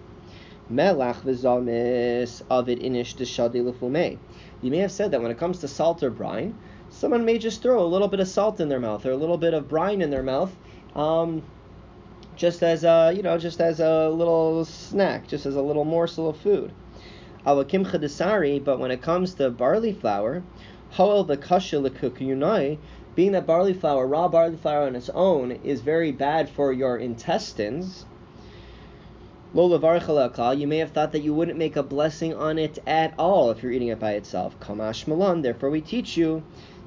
Melach 0.73 1.23
v'zamis 1.23 2.43
avid 2.49 2.79
inish 2.79 3.17
deshadi 3.17 3.61
lefume. 3.61 4.19
You 4.63 4.71
may 4.71 4.79
have 4.79 4.93
said 4.93 5.11
that 5.11 5.21
when 5.21 5.33
it 5.33 5.37
comes 5.37 5.59
to 5.59 5.69
salt 5.69 6.01
or 6.05 6.11
brine, 6.11 6.57
someone 6.91 7.25
may 7.25 7.39
just 7.39 7.61
throw 7.61 7.83
a 7.83 7.89
little 7.89 8.07
bit 8.07 8.21
of 8.21 8.29
salt 8.29 8.61
in 8.61 8.69
their 8.69 8.79
mouth 8.79 9.05
or 9.05 9.11
a 9.11 9.17
little 9.17 9.37
bit 9.37 9.53
of 9.53 9.69
brine 9.69 10.01
in 10.01 10.11
their 10.11 10.23
mouth, 10.23 10.55
um, 10.95 11.43
just 12.37 12.63
as 12.63 12.85
a 12.85 13.13
you 13.17 13.23
know, 13.23 13.37
just 13.37 13.61
as 13.61 13.81
a 13.81 14.09
little 14.11 14.65
snack, 14.65 15.27
just 15.27 15.45
as 15.45 15.57
a 15.57 15.61
little 15.61 15.85
morsel 15.85 16.29
of 16.29 16.37
food. 16.37 16.71
But 17.45 18.79
when 18.79 18.91
it 18.93 19.03
comes 19.03 19.35
to 19.35 19.51
barley 19.51 19.93
flour, 19.93 20.45
hoel 20.91 21.25
the 21.25 21.37
kasha 21.37 21.81
being 23.17 23.33
that 23.33 23.47
barley 23.47 23.75
flour, 23.75 24.07
raw 24.07 24.29
barley 24.29 24.57
flour 24.57 24.87
on 24.87 24.95
its 24.95 25.11
own, 25.11 25.51
is 25.51 25.81
very 25.81 26.13
bad 26.13 26.49
for 26.49 26.73
your 26.73 26.97
intestines 26.97 28.07
you 29.53 30.67
may 30.69 30.79
have 30.79 30.93
thought 30.93 31.11
that 31.11 31.23
you 31.23 31.35
wouldn't 31.35 31.59
make 31.59 31.75
a 31.75 31.83
blessing 31.83 32.33
on 32.35 32.57
it 32.57 32.79
at 32.87 33.15
all 33.19 33.51
if 33.51 33.63
you're 33.63 33.73
eating 33.73 33.89
it 33.89 33.99
by 33.99 34.13
itself. 34.13 34.59
Kamash 34.61 35.09
malan, 35.09 35.43
therefore 35.43 35.71
we 35.71 35.81
teach 35.81 36.17
you, 36.17 36.45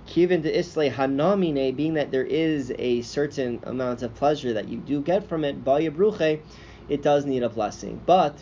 kivin 0.08 0.41
de 0.41 0.58
isle 0.58 0.89
hanamine, 0.89 1.75
being 1.75 1.96
that 1.96 2.12
there 2.12 2.24
is 2.24 2.72
a 2.79 3.01
certain 3.01 3.60
amount 3.63 4.01
of 4.01 4.15
pleasure 4.15 4.53
that 4.53 4.70
you 4.70 4.77
do 4.77 5.01
get 5.01 5.27
from 5.27 5.43
it, 5.43 5.65
bruche, 5.65 6.39
it 6.88 7.01
does 7.01 7.25
need 7.25 7.43
a 7.43 7.50
blessing. 7.50 8.01
But 8.05 8.38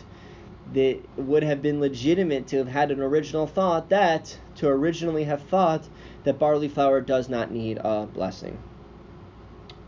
it 0.72 1.04
would 1.16 1.42
have 1.42 1.60
been 1.60 1.80
legitimate 1.80 2.46
to 2.48 2.58
have 2.58 2.68
had 2.68 2.92
an 2.92 3.00
original 3.00 3.48
thought 3.48 3.88
that, 3.88 4.38
to 4.56 4.68
originally 4.68 5.24
have 5.24 5.42
thought 5.42 5.88
that 6.22 6.38
barley 6.38 6.68
flour 6.68 7.00
does 7.00 7.28
not 7.28 7.50
need 7.50 7.78
a 7.78 8.06
blessing. 8.06 8.56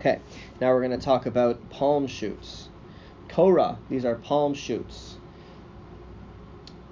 Okay, 0.00 0.18
now 0.60 0.72
we're 0.72 0.84
going 0.84 0.98
to 0.98 1.04
talk 1.04 1.24
about 1.24 1.70
palm 1.70 2.08
shoots. 2.08 2.68
Torah. 3.34 3.76
These 3.90 4.04
are 4.04 4.14
palm 4.14 4.54
shoots. 4.54 5.16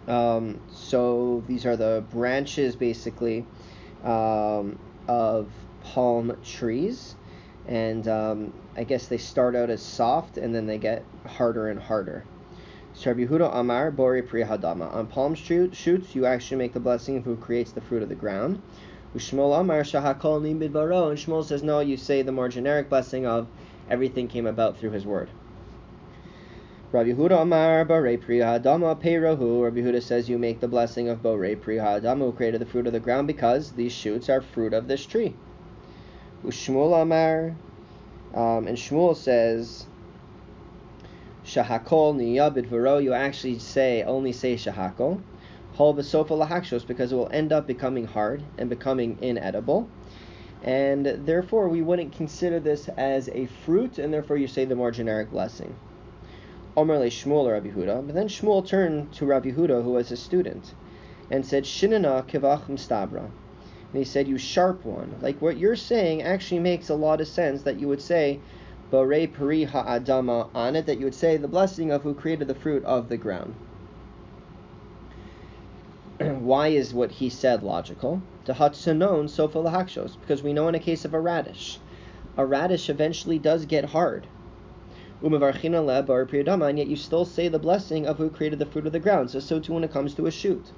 Um, 0.08 0.60
so 0.72 1.44
these 1.46 1.64
are 1.64 1.76
the 1.76 2.02
branches, 2.10 2.74
basically, 2.74 3.46
um, 4.02 4.76
of 5.06 5.48
palm 5.84 6.36
trees, 6.44 7.14
and 7.68 8.08
um, 8.08 8.52
I 8.76 8.82
guess 8.82 9.06
they 9.06 9.18
start 9.18 9.54
out 9.54 9.70
as 9.70 9.80
soft 9.80 10.36
and 10.36 10.52
then 10.52 10.66
they 10.66 10.78
get 10.78 11.04
harder 11.24 11.68
and 11.68 11.78
harder. 11.78 12.24
Rabbi 13.06 13.22
Amar 13.22 13.92
Bori 13.92 14.22
Prihadama. 14.22 14.92
On 14.92 15.06
palm 15.06 15.36
shoot, 15.36 15.76
shoots, 15.76 16.16
you 16.16 16.26
actually 16.26 16.56
make 16.56 16.72
the 16.72 16.80
blessing 16.80 17.18
of 17.18 17.24
who 17.24 17.36
creates 17.36 17.70
the 17.70 17.80
fruit 17.80 18.02
of 18.02 18.08
the 18.08 18.16
ground. 18.16 18.60
Ushmol 19.14 19.60
Amar 19.60 19.82
Shahakol 19.82 20.42
Nimid 20.42 20.74
And 20.74 21.18
Shmuel 21.18 21.44
says, 21.44 21.62
no, 21.62 21.78
you 21.78 21.96
say 21.96 22.22
the 22.22 22.32
more 22.32 22.48
generic 22.48 22.88
blessing 22.88 23.26
of 23.26 23.46
everything 23.88 24.26
came 24.26 24.48
about 24.48 24.76
through 24.76 24.90
his 24.90 25.06
word. 25.06 25.30
Rabbi 26.92 27.12
Yehuda 27.12 27.40
Amar 27.40 27.86
Barei 27.86 28.20
Priya 28.20 28.60
Adama 28.60 28.94
Peirahu. 28.94 29.64
Rabbi 29.64 29.80
Yehuda 29.80 30.02
says 30.02 30.28
you 30.28 30.36
make 30.36 30.60
the 30.60 30.68
blessing 30.68 31.08
of 31.08 31.22
Borei 31.22 31.58
Priya 31.58 31.80
Adama 31.82 32.18
who 32.18 32.32
created 32.32 32.60
the 32.60 32.66
fruit 32.66 32.86
of 32.86 32.92
the 32.92 33.00
ground 33.00 33.26
because 33.26 33.72
these 33.72 33.92
shoots 33.92 34.28
are 34.28 34.42
fruit 34.42 34.74
of 34.74 34.88
this 34.88 35.06
tree. 35.06 35.34
Ushmuel 36.44 37.00
Amar, 37.00 37.56
um, 38.34 38.66
and 38.66 38.76
Shmuel 38.76 39.16
says 39.16 39.86
Shahakol 41.46 42.14
Niyabid 42.14 42.66
Vero. 42.66 42.98
You 42.98 43.14
actually 43.14 43.58
say 43.58 44.02
only 44.02 44.32
say 44.34 44.56
Shahakol. 44.56 45.22
Hol 45.76 45.94
Besofa 45.94 46.46
Lahakshos 46.46 46.86
because 46.86 47.10
it 47.10 47.14
will 47.14 47.30
end 47.32 47.54
up 47.54 47.66
becoming 47.66 48.04
hard 48.04 48.42
and 48.58 48.68
becoming 48.68 49.16
inedible. 49.22 49.88
And 50.62 51.06
therefore, 51.06 51.70
we 51.70 51.80
wouldn't 51.80 52.12
consider 52.12 52.60
this 52.60 52.88
as 52.90 53.30
a 53.30 53.46
fruit, 53.46 53.98
and 53.98 54.12
therefore, 54.12 54.36
you 54.36 54.46
say 54.46 54.66
the 54.66 54.76
more 54.76 54.90
generic 54.90 55.30
blessing. 55.30 55.74
Omer 56.74 56.98
le 56.98 57.06
Shmuel 57.06 57.52
Rabbi 57.52 57.68
Huda. 57.68 58.06
But 58.06 58.14
then 58.14 58.28
Shmuel 58.28 58.66
turned 58.66 59.12
to 59.12 59.26
Rabbi 59.26 59.50
Huda, 59.50 59.84
who 59.84 59.92
was 59.92 60.08
his 60.08 60.20
student, 60.20 60.72
and 61.30 61.44
said, 61.44 61.64
Shinana 61.64 62.26
kivach 62.26 62.64
mstabra. 62.66 63.24
And 63.24 63.98
he 63.98 64.04
said, 64.04 64.26
You 64.26 64.38
sharp 64.38 64.84
one. 64.84 65.16
Like 65.20 65.42
what 65.42 65.58
you're 65.58 65.76
saying 65.76 66.22
actually 66.22 66.60
makes 66.60 66.88
a 66.88 66.94
lot 66.94 67.20
of 67.20 67.28
sense 67.28 67.62
that 67.62 67.78
you 67.78 67.88
would 67.88 68.00
say, 68.00 68.40
Bore 68.90 69.26
Peri 69.26 69.64
Ha'adama 69.64 70.48
on 70.54 70.76
it, 70.76 70.86
that 70.86 70.98
you 70.98 71.04
would 71.04 71.14
say 71.14 71.36
the 71.36 71.46
blessing 71.46 71.90
of 71.90 72.02
who 72.02 72.14
created 72.14 72.48
the 72.48 72.54
fruit 72.54 72.84
of 72.84 73.10
the 73.10 73.18
ground. 73.18 73.54
Why 76.18 76.68
is 76.68 76.94
what 76.94 77.10
he 77.10 77.28
said 77.28 77.62
logical? 77.62 78.22
Sofa 78.46 78.88
Lahakshos, 78.88 80.16
because 80.20 80.42
we 80.42 80.52
know 80.54 80.68
in 80.68 80.74
a 80.74 80.78
case 80.78 81.04
of 81.04 81.12
a 81.12 81.20
radish, 81.20 81.78
a 82.36 82.46
radish 82.46 82.88
eventually 82.88 83.38
does 83.38 83.66
get 83.66 83.84
hard. 83.84 84.26
And 85.22 86.78
yet 86.78 86.86
you 86.88 86.96
still 86.96 87.24
say 87.24 87.48
the 87.48 87.58
blessing 87.58 88.06
of 88.06 88.18
who 88.18 88.28
created 88.28 88.58
the 88.58 88.66
fruit 88.66 88.86
of 88.86 88.92
the 88.92 88.98
ground. 88.98 89.30
So 89.30 89.38
so 89.38 89.60
too 89.60 89.74
when 89.74 89.84
it 89.84 89.92
comes 89.92 90.14
to 90.14 90.26
a 90.26 90.30
shoot. 90.30 90.72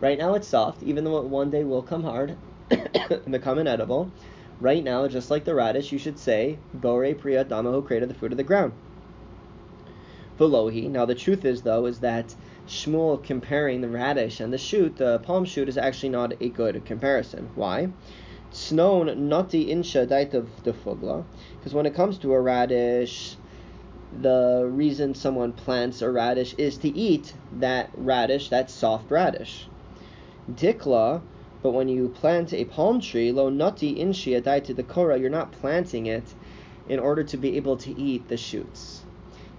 Right 0.00 0.18
now 0.18 0.34
it's 0.34 0.48
soft, 0.48 0.82
even 0.82 1.04
though 1.04 1.18
it 1.18 1.24
one 1.24 1.50
day 1.50 1.64
will 1.64 1.82
come 1.82 2.02
hard 2.02 2.36
and 2.70 3.32
become 3.32 3.58
inedible. 3.58 4.10
Right 4.60 4.84
now, 4.84 5.08
just 5.08 5.30
like 5.30 5.44
the 5.44 5.54
radish, 5.54 5.92
you 5.92 5.98
should 5.98 6.18
say, 6.18 6.58
Bore 6.74 7.14
Priya 7.14 7.44
Dama, 7.44 7.72
who 7.72 7.80
created 7.80 8.10
the 8.10 8.14
fruit 8.14 8.32
of 8.32 8.36
the 8.36 8.44
ground. 8.44 8.72
Velohi. 10.38 10.90
Now, 10.90 11.06
the 11.06 11.14
truth 11.14 11.46
is, 11.46 11.62
though, 11.62 11.86
is 11.86 12.00
that 12.00 12.34
Shmuel 12.66 13.22
comparing 13.22 13.80
the 13.80 13.88
radish 13.88 14.40
and 14.40 14.52
the 14.52 14.58
shoot, 14.58 14.96
the 14.96 15.18
palm 15.20 15.46
shoot, 15.46 15.68
is 15.68 15.78
actually 15.78 16.10
not 16.10 16.34
a 16.40 16.50
good 16.50 16.84
comparison. 16.84 17.48
Why? 17.54 17.88
Snown 18.50 19.28
noti 19.28 19.66
insha 19.66 20.06
de 20.06 20.72
fugla. 20.72 21.24
Because 21.58 21.72
when 21.72 21.86
it 21.86 21.94
comes 21.94 22.18
to 22.18 22.32
a 22.32 22.40
radish, 22.40 23.36
the 24.22 24.68
reason 24.68 25.14
someone 25.14 25.52
plants 25.52 26.02
a 26.02 26.10
radish 26.10 26.54
is 26.54 26.76
to 26.78 26.88
eat 26.88 27.32
that 27.58 27.90
radish, 27.96 28.48
that 28.48 28.68
soft 28.68 29.10
radish. 29.10 29.68
Dikla, 30.52 31.22
but 31.62 31.70
when 31.70 31.88
you 31.88 32.08
plant 32.08 32.52
a 32.52 32.64
palm 32.64 33.00
tree, 33.00 33.30
lo 33.30 33.50
nati 33.50 33.94
inshi 33.94 34.64
to 34.64 34.74
the 34.74 34.82
kora, 34.82 35.18
you're 35.18 35.30
not 35.30 35.52
planting 35.52 36.06
it 36.06 36.34
in 36.88 36.98
order 36.98 37.22
to 37.22 37.36
be 37.36 37.56
able 37.56 37.76
to 37.76 37.96
eat 38.00 38.26
the 38.28 38.36
shoots. 38.36 39.02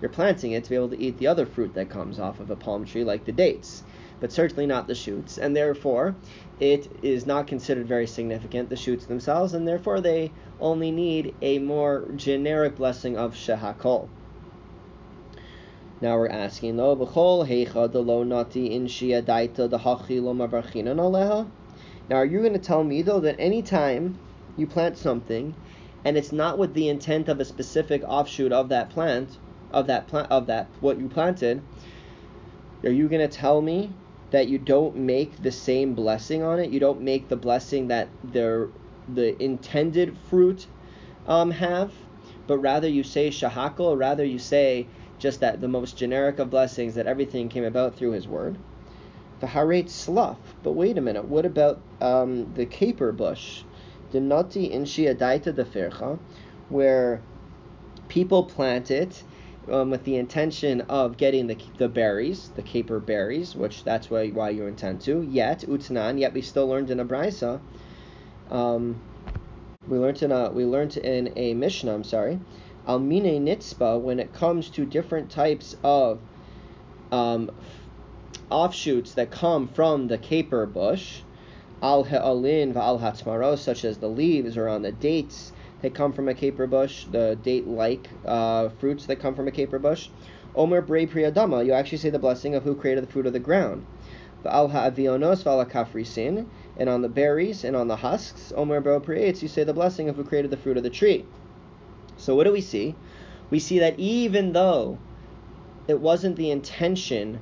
You're 0.02 0.10
planting 0.10 0.52
it 0.52 0.64
to 0.66 0.70
be 0.70 0.76
able 0.76 0.90
to 0.90 1.00
eat 1.00 1.18
the 1.18 1.28
other 1.28 1.46
fruit 1.46 1.74
that 1.76 1.90
comes 1.90 2.20
off 2.20 2.40
of 2.40 2.50
a 2.50 2.56
palm 2.56 2.84
tree, 2.86 3.04
like 3.06 3.24
the 3.24 3.32
dates, 3.32 3.84
but 4.20 4.32
certainly 4.32 4.66
not 4.66 4.88
the 4.88 4.96
shoots, 4.96 5.38
and 5.38 5.56
therefore 5.56 6.16
it 6.60 6.90
is 7.02 7.26
not 7.26 7.48
considered 7.48 7.88
very 7.88 8.08
significant, 8.08 8.70
the 8.70 8.76
shoots 8.76 9.06
themselves, 9.06 9.54
and 9.54 9.68
therefore 9.68 10.02
they 10.02 10.32
only 10.60 10.92
need 10.92 11.36
a 11.42 11.60
more 11.60 12.06
generic 12.18 12.76
blessing 12.76 13.16
of 13.16 13.34
shehakol. 13.36 14.10
Now 16.02 16.18
we're 16.18 16.30
asking 16.30 16.78
lo 16.78 16.96
b'chol 16.96 18.28
nati 18.28 18.74
in 18.74 18.88
shia 18.88 19.22
daita 19.22 19.70
mavarchinan 19.70 20.98
aleha. 20.98 21.48
Now 22.10 22.16
are 22.16 22.26
you 22.26 22.40
going 22.40 22.54
to 22.54 22.60
tell 22.60 22.84
me 22.84 23.04
though 23.04 23.20
that 23.20 23.36
any 23.38 23.62
time 23.62 24.18
you 24.58 24.66
plant 24.66 24.98
something 24.98 25.54
and 26.04 26.18
it's 26.18 26.32
not 26.32 26.58
with 26.58 26.74
the 26.74 26.90
intent 26.90 27.30
of 27.30 27.40
a 27.40 27.46
specific 27.46 28.02
offshoot 28.08 28.52
of 28.52 28.70
that 28.70 28.90
plant 28.90 29.38
of 29.72 29.86
that 29.88 30.08
plant 30.08 30.32
of 30.32 30.48
that 30.48 30.68
what 30.80 31.00
you 31.00 31.08
planted, 31.08 31.62
are 32.84 32.90
you 32.90 33.08
going 33.08 33.22
to 33.22 33.38
tell 33.38 33.62
me 33.62 33.92
that 34.32 34.48
you 34.48 34.58
don't 34.58 34.96
make 34.96 35.44
the 35.44 35.52
same 35.52 35.94
blessing 35.94 36.42
on 36.42 36.58
it? 36.58 36.72
You 36.72 36.80
don't 36.80 37.02
make 37.02 37.30
the 37.30 37.36
blessing 37.36 37.90
that 37.90 38.10
the 38.24 38.72
the 39.08 39.40
intended 39.40 40.18
fruit 40.18 40.66
um, 41.28 41.52
have, 41.52 41.94
but 42.48 42.58
rather 42.58 42.88
you 42.88 43.04
say 43.04 43.30
shahakal, 43.30 44.00
rather 44.00 44.26
you 44.26 44.40
say 44.40 44.88
just 45.22 45.40
that 45.40 45.62
the 45.62 45.68
most 45.68 45.96
generic 45.96 46.40
of 46.40 46.50
blessings 46.50 46.96
that 46.96 47.06
everything 47.06 47.48
came 47.48 47.64
about 47.64 47.96
through 47.96 48.12
his 48.12 48.28
word. 48.28 48.58
The 49.40 49.48
haret 49.48 49.90
slough. 49.90 50.40
But 50.64 50.74
wait 50.74 50.98
a 50.98 51.02
minute, 51.02 51.26
what 51.26 51.46
about 51.46 51.80
um, 52.02 52.52
the 52.56 52.66
caper 52.66 53.12
bush? 53.12 53.62
The 54.12 54.20
nati 54.20 54.72
in 54.72 54.84
daita 54.84 55.56
de 55.56 55.64
fircha, 55.64 56.20
where 56.70 57.22
people 58.08 58.44
plant 58.44 58.92
it 58.92 59.24
um, 59.72 59.92
with 59.92 60.04
the 60.04 60.18
intention 60.18 60.82
of 60.82 61.18
getting 61.18 61.48
the, 61.48 61.58
the 61.78 61.88
berries, 61.88 62.50
the 62.56 62.62
caper 62.62 63.00
berries, 63.00 63.56
which 63.56 63.84
that's 63.84 64.10
why, 64.10 64.30
why 64.30 64.50
you 64.50 64.66
intend 64.66 65.02
to. 65.02 65.22
Yet, 65.22 65.62
utnan, 65.62 66.20
yet 66.20 66.34
we 66.34 66.42
still 66.42 66.68
learned 66.68 66.90
in 66.90 67.00
a 67.00 67.06
brisa, 67.06 67.60
um, 68.50 69.00
we 69.88 69.98
learned 69.98 70.22
in 70.22 70.32
a 70.32 70.52
we 70.52 70.66
learned 70.66 70.98
in 70.98 71.34
a 71.36 71.54
Mishnah. 71.54 71.94
I'm 71.94 72.04
sorry, 72.04 72.40
Almine 72.88 73.46
Nitzba, 73.46 74.00
when 74.00 74.20
it 74.20 74.34
comes 74.34 74.70
to 74.72 74.86
different 74.86 75.30
types 75.30 75.76
of 75.84 76.20
um, 77.12 77.52
offshoots 78.50 79.14
that 79.14 79.30
come 79.30 79.68
from 79.68 80.08
the 80.08 80.18
caper 80.18 80.66
bush, 80.66 81.22
al 81.82 82.04
ha'alin 82.04 82.74
va'al 82.74 83.00
hatzmaros, 83.00 83.60
such 83.60 83.86
as 83.86 83.98
the 83.98 84.10
leaves 84.10 84.58
or 84.58 84.68
on 84.68 84.82
the 84.82 84.92
dates 84.92 85.52
that 85.82 85.94
come 85.94 86.14
from 86.14 86.28
a 86.28 86.34
caper 86.34 86.68
bush, 86.68 87.06
the 87.12 87.38
date-like 87.44 88.10
uh, 88.26 88.70
fruits 88.70 89.06
that 89.06 89.18
come 89.18 89.36
from 89.36 89.48
a 89.48 89.52
caper 89.52 89.80
bush. 89.80 90.10
Omer 90.56 90.82
brei 90.82 91.08
priyadama, 91.08 91.66
you 91.66 91.74
actually 91.74 91.98
say 91.98 92.10
the 92.10 92.20
blessing 92.20 92.56
of 92.56 92.64
who 92.64 92.76
created 92.76 93.04
the 93.04 93.12
fruit 93.12 93.26
of 93.26 93.34
the 93.34 93.40
ground. 93.40 93.86
Va'al 94.44 94.72
ha'avionos 94.72 95.44
va'al 95.44 95.70
kafrisin, 95.70 96.48
and 96.78 96.90
on 96.90 97.02
the 97.02 97.10
berries 97.10 97.64
and 97.64 97.76
on 97.76 97.88
the 97.88 97.96
husks, 97.96 98.52
Omer 98.56 98.82
bro 98.82 99.02
you 99.08 99.48
say 99.48 99.64
the 99.64 99.74
blessing 99.74 100.10
of 100.10 100.16
who 100.16 100.24
created 100.24 100.50
the 100.50 100.58
fruit 100.58 100.78
of 100.78 100.84
the 100.84 100.90
tree. 100.90 101.26
So 102.22 102.36
what 102.36 102.44
do 102.44 102.52
we 102.52 102.62
see? 102.62 102.96
We 103.50 103.60
see 103.60 103.80
that 103.80 104.00
even 104.00 104.54
though 104.54 105.00
it 105.88 106.00
wasn't 106.00 106.36
the 106.36 106.52
intention 106.52 107.40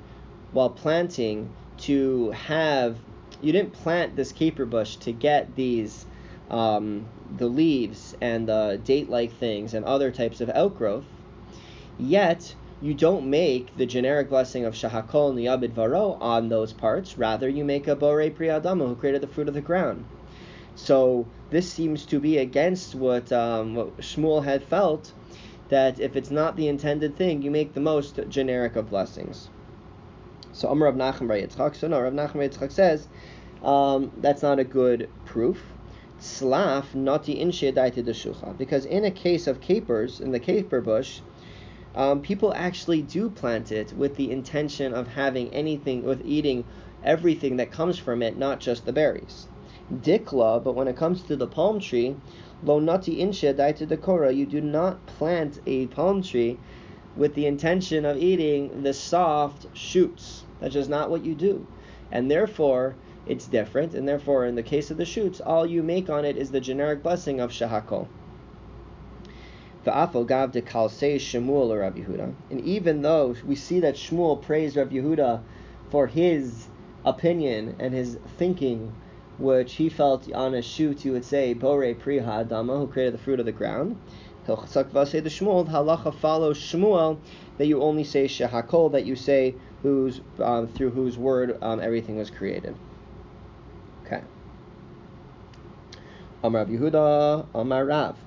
while 0.53 0.69
planting 0.69 1.49
to 1.79 2.31
have 2.31 2.97
you 3.41 3.51
didn't 3.51 3.73
plant 3.73 4.15
this 4.15 4.31
caper 4.31 4.65
bush 4.65 4.95
to 4.97 5.11
get 5.11 5.55
these 5.55 6.05
um, 6.49 7.05
the 7.37 7.47
leaves 7.47 8.15
and 8.21 8.47
the 8.47 8.79
date-like 8.83 9.33
things 9.33 9.73
and 9.73 9.85
other 9.85 10.11
types 10.11 10.41
of 10.41 10.49
outgrowth, 10.49 11.05
yet 11.97 12.55
you 12.81 12.93
don't 12.93 13.29
make 13.29 13.75
the 13.77 13.85
generic 13.85 14.29
blessing 14.29 14.65
of 14.65 14.73
Shahakol 14.73 15.35
Niyabid 15.35 15.73
Varo 15.73 16.13
on 16.13 16.49
those 16.49 16.73
parts. 16.73 17.17
Rather, 17.17 17.47
you 17.47 17.63
make 17.65 17.87
a 17.87 17.95
Bore 17.95 18.29
Priyadama 18.29 18.87
who 18.87 18.95
created 18.95 19.21
the 19.21 19.27
fruit 19.27 19.47
of 19.47 19.53
the 19.53 19.61
ground. 19.61 20.05
So 20.75 21.27
this 21.49 21.71
seems 21.71 22.05
to 22.05 22.19
be 22.19 22.37
against 22.37 22.95
what, 22.95 23.31
um, 23.31 23.75
what 23.75 23.97
Shmuel 23.97 24.43
had 24.43 24.63
felt 24.63 25.13
that 25.69 25.99
if 25.99 26.15
it's 26.15 26.31
not 26.31 26.55
the 26.55 26.67
intended 26.67 27.15
thing, 27.15 27.41
you 27.41 27.51
make 27.51 27.73
the 27.73 27.79
most 27.79 28.19
generic 28.29 28.75
of 28.75 28.89
blessings. 28.89 29.49
So 30.51 30.67
Amr 30.67 30.85
Rav 30.85 30.95
Nachum 30.95 31.27
Bar 31.27 31.37
Yitzchak. 31.37 31.75
So 31.75 31.87
no, 31.87 32.01
Rav 32.01 32.13
Yitzchak 32.13 32.71
says 32.71 33.07
um, 33.63 34.11
that's 34.17 34.41
not 34.41 34.59
a 34.59 34.63
good 34.63 35.09
proof. 35.25 35.61
Slaf 36.19 36.93
nati 36.93 37.35
inshedaita 37.35 38.03
deshucha. 38.03 38.57
Because 38.57 38.85
in 38.85 39.05
a 39.05 39.11
case 39.11 39.47
of 39.47 39.61
capers, 39.61 40.19
in 40.19 40.31
the 40.31 40.39
caper 40.39 40.81
bush, 40.81 41.21
um, 41.95 42.21
people 42.21 42.53
actually 42.53 43.01
do 43.01 43.29
plant 43.29 43.71
it 43.71 43.93
with 43.93 44.15
the 44.15 44.31
intention 44.31 44.93
of 44.93 45.07
having 45.07 45.53
anything, 45.53 46.03
with 46.03 46.21
eating 46.25 46.65
everything 47.03 47.57
that 47.57 47.71
comes 47.71 47.97
from 47.97 48.21
it, 48.21 48.37
not 48.37 48.59
just 48.59 48.85
the 48.85 48.93
berries 48.93 49.47
dikla, 49.93 50.63
but 50.63 50.75
when 50.75 50.87
it 50.87 50.95
comes 50.95 51.23
to 51.23 51.35
the 51.35 51.47
palm 51.47 51.79
tree, 51.79 52.15
lo 52.63 52.79
nati 52.79 53.17
insha 53.17 53.53
daita 53.53 53.87
dekora, 53.87 54.35
you 54.35 54.45
do 54.45 54.61
not 54.61 55.05
plant 55.05 55.59
a 55.65 55.87
palm 55.87 56.21
tree 56.21 56.59
with 57.15 57.33
the 57.33 57.45
intention 57.45 58.05
of 58.05 58.17
eating 58.17 58.83
the 58.83 58.93
soft 58.93 59.65
shoots. 59.75 60.43
That's 60.59 60.73
just 60.73 60.89
not 60.89 61.09
what 61.09 61.25
you 61.25 61.35
do. 61.35 61.65
And 62.11 62.29
therefore, 62.29 62.95
it's 63.25 63.47
different, 63.47 63.93
and 63.93 64.07
therefore, 64.07 64.45
in 64.45 64.55
the 64.55 64.63
case 64.63 64.89
of 64.91 64.97
the 64.97 65.05
shoots, 65.05 65.39
all 65.39 65.65
you 65.65 65.83
make 65.83 66.09
on 66.09 66.25
it 66.25 66.37
is 66.37 66.51
the 66.51 66.61
generic 66.61 67.03
blessing 67.03 67.39
of 67.39 67.51
shahakol. 67.51 68.07
gav 69.83 70.51
de 70.51 70.61
kalsei 70.61 71.15
Shmuel 71.15 71.69
or 71.69 71.79
Rabbi 71.79 72.01
Yehuda. 72.01 72.33
And 72.49 72.61
even 72.61 73.01
though 73.01 73.35
we 73.45 73.55
see 73.55 73.79
that 73.81 73.95
Shmuel 73.95 74.41
praised 74.41 74.75
Rabbi 74.75 74.95
Yehuda 74.95 75.41
for 75.89 76.07
his 76.07 76.67
opinion 77.05 77.75
and 77.79 77.93
his 77.93 78.17
thinking 78.37 78.93
which 79.39 79.73
he 79.73 79.89
felt 79.89 80.31
on 80.33 80.53
a 80.53 80.61
shoot, 80.61 81.05
you 81.05 81.13
would 81.13 81.25
say, 81.25 81.53
Bore 81.53 81.93
Priha 81.93 82.45
Adama, 82.45 82.77
who 82.77 82.87
created 82.87 83.13
the 83.13 83.17
fruit 83.17 83.39
of 83.39 83.45
the 83.45 83.51
ground. 83.51 83.97
Hilchak 84.45 85.07
say 85.07 85.19
the 85.19 85.29
Shmuel, 85.29 85.67
halacha 85.69 86.13
follows 86.13 86.59
Shmuel, 86.59 87.19
that 87.57 87.67
you 87.67 87.81
only 87.81 88.03
say 88.03 88.25
Shehakol, 88.25 88.91
that 88.91 89.05
you 89.05 89.15
say 89.15 89.55
whose 89.83 90.21
um, 90.39 90.67
through 90.67 90.89
whose 90.91 91.17
word 91.17 91.57
um, 91.61 91.79
everything 91.79 92.17
was 92.17 92.29
created. 92.29 92.75
Okay. 94.05 94.21
Amar 96.43 96.65
Yehuda, 96.65 97.45
Amar 97.53 97.85
Rav. 97.85 98.17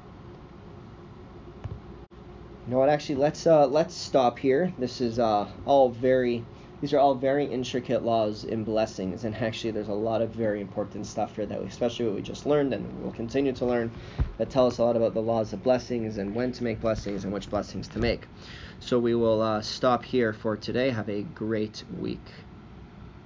You 2.66 2.72
know 2.72 2.79
what? 2.79 2.88
Actually, 2.88 3.16
let's 3.16 3.46
uh, 3.46 3.66
let's 3.66 3.94
stop 3.94 4.38
here. 4.38 4.72
This 4.79 5.01
is 5.01 5.18
uh, 5.18 5.48
all 5.66 5.90
very 5.90 6.44
these 6.83 6.92
are 6.92 6.99
all 6.99 7.14
very 7.14 7.47
intricate 7.47 8.03
laws 8.03 8.42
in 8.42 8.64
blessings, 8.64 9.23
and 9.23 9.37
actually, 9.37 9.71
there's 9.71 9.87
a 9.87 9.92
lot 9.92 10.21
of 10.21 10.31
very 10.31 10.61
important 10.61 11.07
stuff 11.07 11.37
here 11.37 11.47
that, 11.47 11.61
we, 11.61 11.68
especially 11.68 12.07
what 12.07 12.16
we 12.16 12.23
just 12.23 12.45
learned 12.45 12.75
and 12.75 13.01
we'll 13.01 13.12
continue 13.12 13.53
to 13.53 13.64
learn, 13.64 13.88
that 14.37 14.51
tell 14.51 14.66
us 14.66 14.79
a 14.79 14.83
lot 14.83 14.97
about 14.97 15.14
the 15.14 15.23
laws 15.23 15.53
of 15.53 15.62
blessings 15.62 16.18
and 16.18 16.35
when 16.35 16.51
to 16.51 16.64
make 16.64 16.81
blessings 16.81 17.23
and 17.23 17.33
which 17.33 17.49
blessings 17.49 17.87
to 17.87 18.01
make. 18.01 18.27
So 18.81 18.99
we 18.99 19.14
will 19.14 19.40
uh, 19.40 19.62
stop 19.62 20.05
here 20.05 20.33
for 20.33 20.57
today. 20.57 20.90
Have 20.90 21.09
a 21.09 21.23
great 21.23 21.85
week. 22.01 22.18